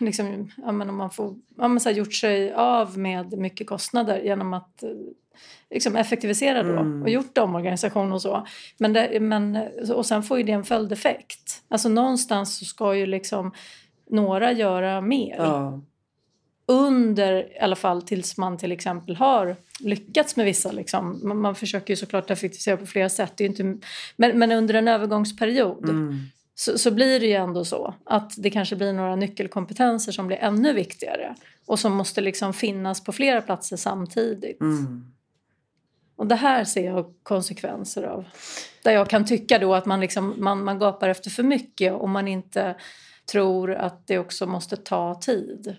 liksom, 0.00 0.50
ja, 0.56 0.72
men 0.72 0.90
om 0.90 0.96
man 0.96 1.10
får 1.10 1.34
ja, 1.58 1.68
men 1.68 1.80
så 1.80 1.88
här, 1.88 1.96
gjort 1.96 2.14
sig 2.14 2.52
av 2.52 2.98
med 2.98 3.38
mycket 3.38 3.66
kostnader 3.66 4.20
genom 4.20 4.54
att 4.54 4.84
liksom, 5.70 5.96
effektivisera 5.96 6.62
då 6.62 6.72
mm. 6.72 7.02
och 7.02 7.08
gjort 7.08 7.38
omorganisation 7.38 8.12
och 8.12 8.22
så. 8.22 8.46
Men, 8.78 8.92
det, 8.92 9.20
men 9.20 9.68
och 9.94 10.06
sen 10.06 10.22
får 10.22 10.38
ju 10.38 10.44
det 10.44 10.52
en 10.52 10.64
följdeffekt. 10.64 11.62
Alltså 11.68 11.88
någonstans 11.88 12.58
så 12.58 12.64
ska 12.64 12.94
ju 12.94 13.06
liksom 13.06 13.52
några 14.10 14.52
göra 14.52 15.00
mer. 15.00 15.36
Ja. 15.38 15.80
Under, 16.66 17.56
i 17.56 17.58
alla 17.58 17.76
fall 17.76 18.02
tills 18.02 18.36
man 18.36 18.58
till 18.58 18.72
exempel 18.72 19.16
har 19.16 19.56
lyckats 19.80 20.36
med 20.36 20.46
vissa. 20.46 20.72
Liksom. 20.72 21.20
Man, 21.22 21.36
man 21.38 21.54
försöker 21.54 21.92
ju 21.92 21.96
såklart 21.96 22.30
effektivisera 22.30 22.76
på 22.76 22.86
flera 22.86 23.08
sätt. 23.08 23.32
Det 23.36 23.44
är 23.44 23.48
inte, 23.48 23.88
men, 24.16 24.38
men 24.38 24.52
under 24.52 24.74
en 24.74 24.88
övergångsperiod 24.88 25.88
Mm. 25.88 26.18
så, 26.54 26.78
så 26.78 26.90
blir 26.90 27.20
det 27.20 27.26
ju 27.26 27.32
ändå 27.32 27.64
så 27.64 27.94
att 28.04 28.32
det 28.36 28.50
kanske 28.50 28.76
blir 28.76 28.92
några 28.92 29.16
nyckelkompetenser 29.16 30.12
som 30.12 30.26
blir 30.26 30.36
ännu 30.36 30.72
viktigare 30.72 31.34
och 31.66 31.78
som 31.78 31.92
måste 31.92 32.20
liksom 32.20 32.52
finnas 32.52 33.04
på 33.04 33.12
flera 33.12 33.42
platser 33.42 33.76
samtidigt. 33.76 34.60
Mm. 34.60 35.12
Och 36.16 36.26
det 36.26 36.34
här 36.34 36.64
ser 36.64 36.86
jag 36.86 37.14
konsekvenser 37.22 38.02
av. 38.02 38.24
Där 38.82 38.92
jag 38.92 39.10
kan 39.10 39.26
tycka 39.26 39.58
då 39.58 39.74
att 39.74 39.86
man, 39.86 40.00
liksom, 40.00 40.34
man, 40.38 40.64
man 40.64 40.78
gapar 40.78 41.08
efter 41.08 41.30
för 41.30 41.42
mycket 41.42 41.92
och 41.92 42.08
man 42.08 42.28
inte 42.28 42.74
tror 43.32 43.74
att 43.74 44.06
det 44.06 44.18
också 44.18 44.46
måste 44.46 44.76
ta 44.76 45.14
tid 45.14 45.76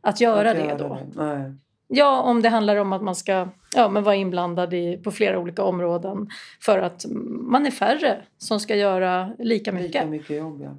att 0.00 0.20
göra 0.20 0.50
Att 0.50 0.56
det 0.56 0.64
göra 0.64 0.78
då. 0.78 0.98
det. 1.14 1.54
Ja, 1.92 2.22
om 2.22 2.42
det 2.42 2.48
handlar 2.48 2.76
om 2.76 2.92
att 2.92 3.02
man 3.02 3.14
ska 3.14 3.48
ja, 3.74 3.88
men 3.88 4.02
vara 4.02 4.14
inblandad 4.14 4.74
i, 4.74 4.96
på 4.96 5.10
flera 5.10 5.38
olika 5.38 5.62
områden 5.62 6.28
för 6.60 6.78
att 6.78 7.04
man 7.40 7.66
är 7.66 7.70
färre 7.70 8.22
som 8.38 8.60
ska 8.60 8.76
göra 8.76 9.30
lika 9.38 9.72
mycket. 9.72 9.88
Lika 9.94 10.06
mycket 10.06 10.36
jobb, 10.36 10.60
ja. 10.62 10.76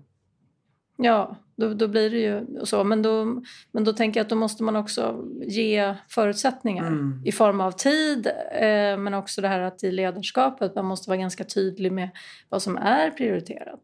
Ja, 0.98 1.36
då, 1.56 1.74
då 1.74 1.88
blir 1.88 2.10
det 2.10 2.18
ju 2.18 2.66
så. 2.66 2.84
Men 2.84 3.02
då, 3.02 3.42
men 3.72 3.84
då 3.84 3.94
tänker 3.94 4.20
jag 4.20 4.26
att 4.26 4.30
då 4.30 4.36
måste 4.36 4.64
man 4.64 4.76
också 4.76 5.24
ge 5.42 5.96
förutsättningar 6.10 6.88
Mm. 6.88 7.22
i 7.26 7.32
form 7.32 7.62
av 7.62 7.72
tid 7.72 8.28
eh, 8.52 8.98
men 8.98 9.14
också 9.14 9.42
det 9.42 9.48
här 9.48 9.60
att 9.60 9.84
i 9.84 9.92
ledarskapet 9.92 10.76
man 10.76 10.86
måste 10.86 11.10
vara 11.10 11.18
ganska 11.18 11.44
tydlig 11.44 11.92
med 11.92 12.10
vad 12.50 12.62
som 12.62 12.78
är 12.78 13.12
prioriterat. 13.12 13.82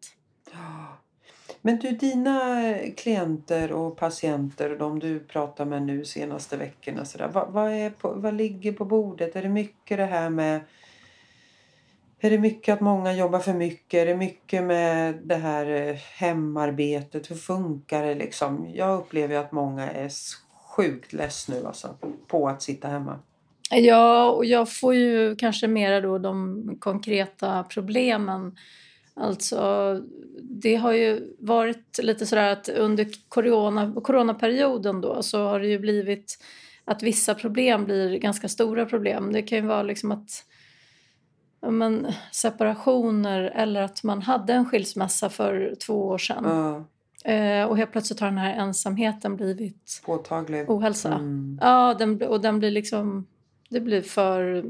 Men 1.61 1.79
du, 1.79 1.91
dina 1.91 2.67
eh, 2.69 2.93
klienter 2.93 3.71
och 3.71 3.97
patienter 3.97 4.71
och 4.71 4.77
de 4.77 4.99
du 4.99 5.19
pratar 5.19 5.65
med 5.65 5.81
nu 5.81 6.05
senaste 6.05 6.57
veckorna, 6.57 7.05
så 7.05 7.17
där, 7.17 7.27
vad, 7.27 7.51
vad, 7.51 7.71
är 7.71 7.89
på, 7.89 8.13
vad 8.15 8.33
ligger 8.33 8.71
på 8.71 8.85
bordet? 8.85 9.35
Är 9.35 9.41
det 9.41 9.49
mycket 9.49 9.97
det 9.97 10.05
här 10.05 10.29
med... 10.29 10.61
Är 12.19 12.29
det 12.29 12.37
mycket 12.37 12.73
att 12.73 12.81
många 12.81 13.13
jobbar 13.13 13.39
för 13.39 13.53
mycket? 13.53 13.93
Är 13.93 14.05
det 14.05 14.15
mycket 14.15 14.63
med 14.63 15.19
det 15.23 15.35
här 15.35 15.65
eh, 15.65 15.95
hemarbetet? 15.95 17.31
Hur 17.31 17.35
funkar 17.35 18.03
det 18.05 18.15
liksom? 18.15 18.67
Jag 18.73 18.99
upplever 18.99 19.33
ju 19.33 19.39
att 19.39 19.51
många 19.51 19.91
är 19.91 20.09
sjukt 20.77 21.13
less 21.13 21.47
nu 21.47 21.65
alltså, 21.65 21.95
på 22.27 22.47
att 22.47 22.61
sitta 22.61 22.87
hemma. 22.87 23.19
Ja, 23.71 24.31
och 24.31 24.45
jag 24.45 24.71
får 24.71 24.95
ju 24.95 25.35
kanske 25.35 25.67
mera 25.67 26.01
då 26.01 26.17
de 26.17 26.63
konkreta 26.79 27.63
problemen. 27.63 28.57
Alltså, 29.17 30.01
det 30.41 30.75
har 30.75 30.91
ju 30.93 31.36
varit 31.39 31.99
lite 32.03 32.25
sådär 32.25 32.51
att 32.51 32.69
under 32.69 33.08
corona, 33.30 33.93
coronaperioden 34.03 35.01
då 35.01 35.23
så 35.23 35.45
har 35.45 35.60
det 35.60 35.67
ju 35.67 35.80
blivit 35.80 36.43
att 36.86 37.03
vissa 37.03 37.36
problem 37.36 37.86
blir 37.86 38.17
ganska 38.17 38.47
stora 38.47 38.86
problem. 38.86 39.34
Det 39.34 39.41
kan 39.41 39.58
ju 39.58 39.65
vara 39.65 39.84
liksom 39.84 40.12
att 40.12 40.30
men, 41.62 42.08
separationer 42.32 43.41
eller 43.41 43.82
att 43.82 44.03
man 44.03 44.21
hade 44.21 44.53
en 44.53 44.65
skilsmässa 44.65 45.30
för 45.30 45.75
två 45.80 46.08
år 46.08 46.17
sedan. 46.17 46.43
Ja, 46.43 46.86
Eh, 47.27 47.65
och 47.65 47.77
helt 47.77 47.91
plötsligt 47.91 48.19
har 48.19 48.27
den 48.27 48.38
här 48.38 48.53
ensamheten 48.53 49.36
blivit 49.36 50.01
påtaglig. 50.06 50.69
ohälsa. 50.69 51.13
Mm. 51.13 51.60
Ja, 51.62 51.95
den, 51.99 52.21
och 52.21 52.41
den 52.41 52.60
blir 52.60 52.71
liksom... 52.71 53.27
Det 53.69 53.80
blir, 53.80 54.01
för, 54.01 54.65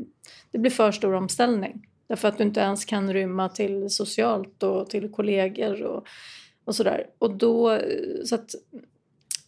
det 0.51 0.57
blir 0.57 0.71
för 0.71 0.91
stor 0.91 1.13
omställning. 1.13 1.87
Därför 2.07 2.27
att 2.27 2.37
du 2.37 2.43
inte 2.43 2.59
ens 2.59 2.85
kan 2.85 3.13
rymma 3.13 3.49
till 3.49 3.89
socialt 3.89 4.63
och 4.63 4.89
till 4.89 5.11
kollegor 5.11 5.83
och, 5.83 6.07
och 6.65 6.75
sådär. 6.75 7.07
Och 7.17 7.37
då... 7.37 7.79
Så 8.25 8.35
att, 8.35 8.55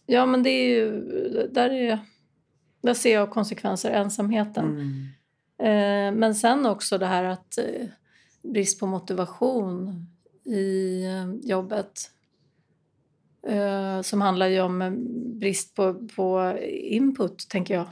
ja, 0.06 0.26
men 0.26 0.42
det 0.42 0.50
är 0.50 0.68
ju... 0.68 1.00
Där, 1.52 1.70
är, 1.70 1.98
där 2.82 2.94
ser 2.94 3.14
jag 3.14 3.30
konsekvenser, 3.30 3.90
ensamheten. 3.90 4.64
Mm. 4.64 5.06
Eh, 5.58 6.18
men 6.18 6.34
sen 6.34 6.66
också 6.66 6.98
det 6.98 7.06
här 7.06 7.24
att 7.24 7.58
eh, 7.58 7.86
brist 8.42 8.80
på 8.80 8.86
motivation 8.86 10.06
i 10.44 11.04
eh, 11.04 11.48
jobbet. 11.50 12.10
Eh, 13.46 14.00
som 14.02 14.20
handlar 14.20 14.46
ju 14.46 14.60
om 14.60 14.82
eh, 14.82 14.92
brist 15.40 15.74
på, 15.74 16.08
på 16.16 16.58
input, 16.70 17.48
tänker 17.48 17.74
jag. 17.74 17.86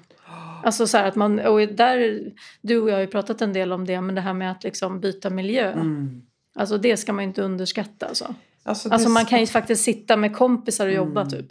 Alltså 0.65 0.87
så 0.87 0.99
att 0.99 1.17
man, 1.17 1.39
och 1.39 1.61
där, 1.61 2.21
du 2.63 2.81
och 2.81 2.91
jag 2.91 2.95
har 2.95 3.01
ju 3.01 3.07
pratat 3.07 3.43
en 3.43 3.53
del 3.53 3.73
om 3.73 3.87
det, 3.87 4.01
men 4.01 4.15
det 4.15 4.21
här 4.21 4.35
med 4.35 4.51
att 4.51 4.65
liksom 4.65 5.01
byta 5.01 5.31
miljö. 5.31 5.73
Mm. 5.73 6.23
Alltså 6.55 6.79
det 6.79 6.97
ska 6.97 7.13
man 7.13 7.25
inte 7.25 7.43
underskatta. 7.43 8.07
Alltså. 8.07 8.35
Alltså, 8.63 8.89
Alltså 8.89 9.09
man 9.09 9.25
kan 9.25 9.41
ju 9.41 9.47
faktiskt 9.47 9.85
sitta 9.85 10.17
med 10.17 10.37
kompisar 10.37 10.87
och 10.87 10.93
jobba 10.93 11.21
Mm. 11.21 11.31
typ. 11.31 11.47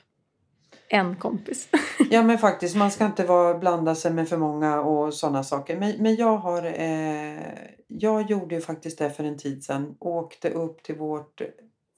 En 0.89 1.15
kompis. 1.15 1.69
Ja 2.09 2.23
men 2.23 2.37
faktiskt, 2.37 2.75
man 2.75 2.91
ska 2.91 3.05
inte 3.05 3.23
vara, 3.23 3.57
blanda 3.57 3.95
sig 3.95 4.13
med 4.13 4.29
för 4.29 4.37
många 4.37 4.81
och 4.81 5.13
sådana 5.13 5.43
saker. 5.43 5.79
Men, 5.79 5.93
men 5.99 6.15
jag 6.15 6.37
har, 6.37 6.65
eh, 6.65 7.41
jag 7.87 8.29
gjorde 8.29 8.55
ju 8.55 8.61
faktiskt 8.61 8.99
det 8.99 9.09
för 9.09 9.23
en 9.23 9.37
tid 9.37 9.63
sedan. 9.63 9.95
Åkte 9.99 10.49
upp 10.49 10.83
till 10.83 10.95
vårt 10.95 11.41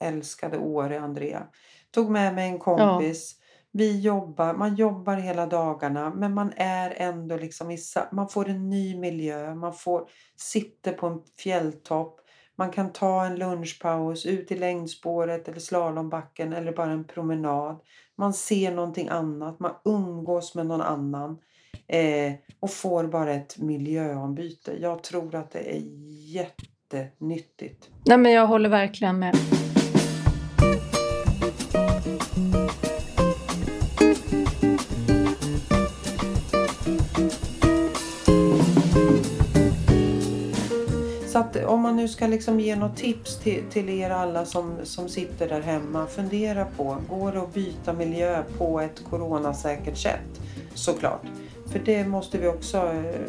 älskade 0.04 0.58
Åre, 0.58 1.00
Andrea. 1.00 1.42
Tog 1.90 2.10
med 2.10 2.34
mig 2.34 2.48
en 2.48 2.58
kompis. 2.58 3.36
Vi 3.72 4.00
jobbar, 4.00 4.54
man 4.54 4.74
jobbar 4.74 5.16
hela 5.16 5.46
dagarna 5.46 6.14
men 6.14 6.34
man 6.34 6.52
är 6.56 6.94
ändå 6.96 7.36
liksom 7.36 7.70
i, 7.70 7.78
man 8.12 8.28
får 8.28 8.48
en 8.48 8.70
ny 8.70 8.98
miljö. 8.98 9.54
Man 9.54 9.74
får 9.74 10.08
sitta 10.36 10.92
på 10.92 11.06
en 11.06 11.20
fjälltopp. 11.38 12.20
Man 12.56 12.70
kan 12.70 12.92
ta 12.92 13.24
en 13.24 13.36
lunchpaus 13.36 14.26
ut 14.26 14.52
i 14.52 14.58
längdspåret 14.58 15.48
eller 15.48 15.60
slalombacken 15.60 16.52
eller 16.52 16.72
bara 16.72 16.90
en 16.90 17.04
promenad. 17.04 17.80
Man 18.16 18.34
ser 18.34 18.74
någonting 18.74 19.08
annat, 19.08 19.60
man 19.60 19.74
umgås 19.84 20.54
med 20.54 20.66
någon 20.66 20.80
annan 20.80 21.38
eh, 21.88 22.32
och 22.60 22.70
får 22.70 23.04
bara 23.04 23.34
ett 23.34 23.58
miljöombyte. 23.58 24.72
Jag 24.80 25.02
tror 25.02 25.34
att 25.34 25.50
det 25.50 25.76
är 25.76 25.82
jättenyttigt. 26.34 27.88
Nej 28.06 28.18
men 28.18 28.32
jag 28.32 28.46
håller 28.46 28.68
verkligen 28.68 29.18
med. 29.18 29.34
Om 41.70 41.80
man 41.80 41.96
nu 41.96 42.08
ska 42.08 42.26
liksom 42.26 42.60
ge 42.60 42.76
något 42.76 42.96
tips 42.96 43.38
till, 43.38 43.62
till 43.70 43.88
er 43.88 44.10
alla 44.10 44.44
som, 44.44 44.74
som 44.82 45.08
sitter 45.08 45.48
där 45.48 45.60
hemma. 45.60 46.06
Fundera 46.06 46.64
på, 46.64 46.96
går 47.08 47.32
det 47.32 47.40
att 47.40 47.54
byta 47.54 47.92
miljö 47.92 48.42
på 48.58 48.80
ett 48.80 49.04
coronasäkert 49.10 49.96
sätt? 49.96 50.40
Såklart. 50.74 51.22
För 51.66 51.78
det 51.78 52.06
måste 52.06 52.38
vi 52.38 52.48
också 52.48 52.76
eh, 52.76 53.20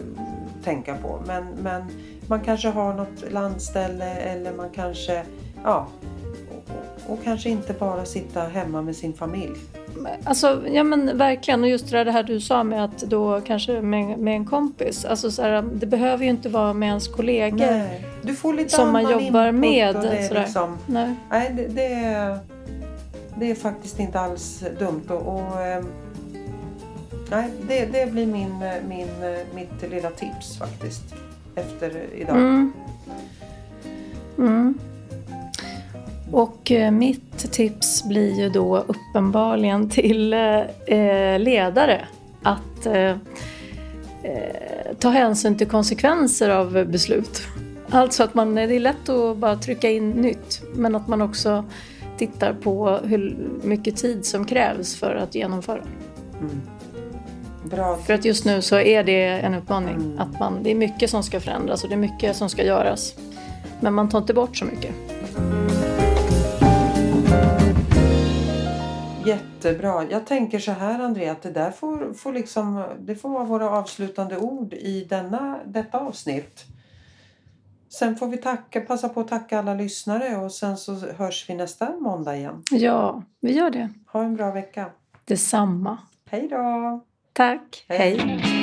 tänka 0.63 0.97
på. 0.97 1.23
Men, 1.27 1.45
men 1.62 1.84
man 2.27 2.39
kanske 2.39 2.69
har 2.69 2.93
något 2.93 3.32
landställe 3.32 4.15
eller 4.15 4.54
man 4.54 4.69
kanske, 4.69 5.23
ja, 5.63 5.88
och, 6.49 6.75
och, 6.75 7.13
och 7.13 7.23
kanske 7.23 7.49
inte 7.49 7.73
bara 7.73 8.06
sitta 8.06 8.41
hemma 8.41 8.82
med 8.82 8.95
sin 8.95 9.13
familj. 9.13 9.58
Alltså, 10.23 10.62
ja 10.67 10.84
men 10.84 11.17
verkligen. 11.17 11.63
Och 11.63 11.69
just 11.69 11.91
det 11.91 12.12
här 12.12 12.23
du 12.23 12.39
sa 12.39 12.63
med 12.63 12.84
att 12.84 12.97
då 12.97 13.41
kanske 13.41 13.82
med, 13.82 14.19
med 14.19 14.36
en 14.36 14.45
kompis. 14.45 15.06
Alltså 15.06 15.32
så 15.32 15.41
här, 15.41 15.62
det 15.73 15.86
behöver 15.86 16.23
ju 16.23 16.30
inte 16.30 16.49
vara 16.49 16.73
med 16.73 16.88
ens 16.88 17.08
kollegor. 17.08 17.58
Nej, 17.58 18.06
du 18.21 18.36
får 18.36 18.54
lite 18.54 18.69
Som 18.69 18.91
man 18.91 19.12
jobbar 19.12 19.51
med, 19.51 19.95
Det 19.95 20.34
liksom, 20.34 20.77
Nej. 20.86 21.15
Nej, 21.30 21.54
det, 21.56 21.67
det, 21.67 21.93
är, 21.93 22.39
det 23.36 23.51
är 23.51 23.56
faktiskt 23.56 23.99
inte 23.99 24.19
alls 24.19 24.63
dumt. 24.80 25.04
Och, 25.08 25.36
och, 25.36 25.62
ehm, 25.62 25.86
nej, 27.32 27.51
det, 27.67 27.86
det 27.86 28.12
blir 28.12 28.25
min, 28.25 28.63
min, 28.88 29.08
mitt 29.56 29.91
lilla 29.91 30.10
tips 30.10 30.58
faktiskt. 30.58 31.04
Efter 31.56 32.06
idag. 32.15 32.36
Mm. 32.36 32.73
Mm. 34.38 34.80
Och 36.32 36.72
eh, 36.72 36.91
mitt 36.91 37.52
tips 37.52 38.04
blir 38.04 38.39
ju 38.39 38.50
då 38.50 38.78
uppenbarligen 38.78 39.89
till 39.89 40.34
eh, 40.34 41.39
ledare 41.39 42.08
att 42.44 42.86
eh, 42.86 43.10
eh, 44.24 44.96
ta 45.00 45.10
hänsyn 45.10 45.58
till 45.58 45.67
konsekvenser 45.67 46.50
av 46.50 46.86
beslut. 46.86 47.41
Alltså 47.89 48.24
att 48.24 48.34
man, 48.34 48.56
det 48.56 48.62
är 48.62 48.80
lätt 48.80 49.10
att 49.10 49.38
bara 49.38 49.56
trycka 49.56 49.89
in 49.89 50.10
nytt 50.10 50.62
men 50.76 50.96
att 50.96 51.08
man 51.08 51.22
också 51.22 51.65
tittar 52.17 52.54
på 52.54 53.00
hur 53.04 53.38
mycket 53.63 53.98
tid 53.98 54.26
som 54.26 54.46
krävs 54.46 54.96
för 54.96 55.15
att 55.15 55.36
genomföra. 55.36 55.82
Mm. 56.39 56.62
Bra. 57.63 57.98
För 57.98 58.13
att 58.13 58.26
just 58.26 58.46
nu 58.46 58.62
så 58.62 58.80
är 58.80 59.04
det 59.04 59.24
en 59.24 59.54
utmaning. 59.54 59.96
Mm. 59.96 60.20
Att 60.20 60.39
man, 60.39 60.63
det 60.63 60.72
är 60.72 60.76
mycket 60.76 61.10
som 61.10 61.24
ska 61.24 61.39
förändras 61.39 61.84
och 61.84 61.89
det 61.89 61.96
är 61.96 62.00
mycket 62.00 62.36
som 62.36 62.50
ska 62.50 62.63
göras. 62.63 63.15
Men 63.80 63.94
man 63.94 64.10
tar 64.10 64.20
inte 64.20 64.34
bort 64.34 64.58
så 64.58 64.65
mycket. 64.65 64.96
Jättebra. 69.25 70.05
Jag 70.10 70.25
tänker 70.25 70.60
så 70.60 70.71
här 70.71 70.99
Andrea 70.99 71.31
att 71.31 71.41
det 71.41 71.51
där 71.51 71.71
får, 71.71 72.13
får, 72.13 72.34
liksom, 72.34 72.84
det 72.99 73.15
får 73.15 73.29
vara 73.29 73.43
våra 73.43 73.69
avslutande 73.69 74.38
ord 74.38 74.73
i 74.73 75.05
denna, 75.10 75.60
detta 75.65 75.99
avsnitt. 75.99 76.65
Sen 77.89 78.15
får 78.15 78.27
vi 78.27 78.38
tacka, 78.38 78.81
passa 78.81 79.10
på 79.10 79.19
att 79.19 79.27
tacka 79.27 79.60
alla 79.60 79.73
lyssnare 79.73 80.38
och 80.38 80.51
sen 80.51 80.77
så 80.77 80.93
hörs 80.93 81.49
vi 81.49 81.55
nästa 81.55 81.99
måndag 81.99 82.38
igen. 82.38 82.63
Ja, 82.71 83.23
vi 83.39 83.53
gör 83.53 83.69
det. 83.69 83.89
Ha 84.05 84.23
en 84.23 84.36
bra 84.36 84.51
vecka. 84.51 84.89
Detsamma. 85.25 85.97
Hej 86.29 86.47
då! 86.47 87.01
Tack. 87.34 87.86
Hej. 87.88 88.17
Hej. 88.17 88.61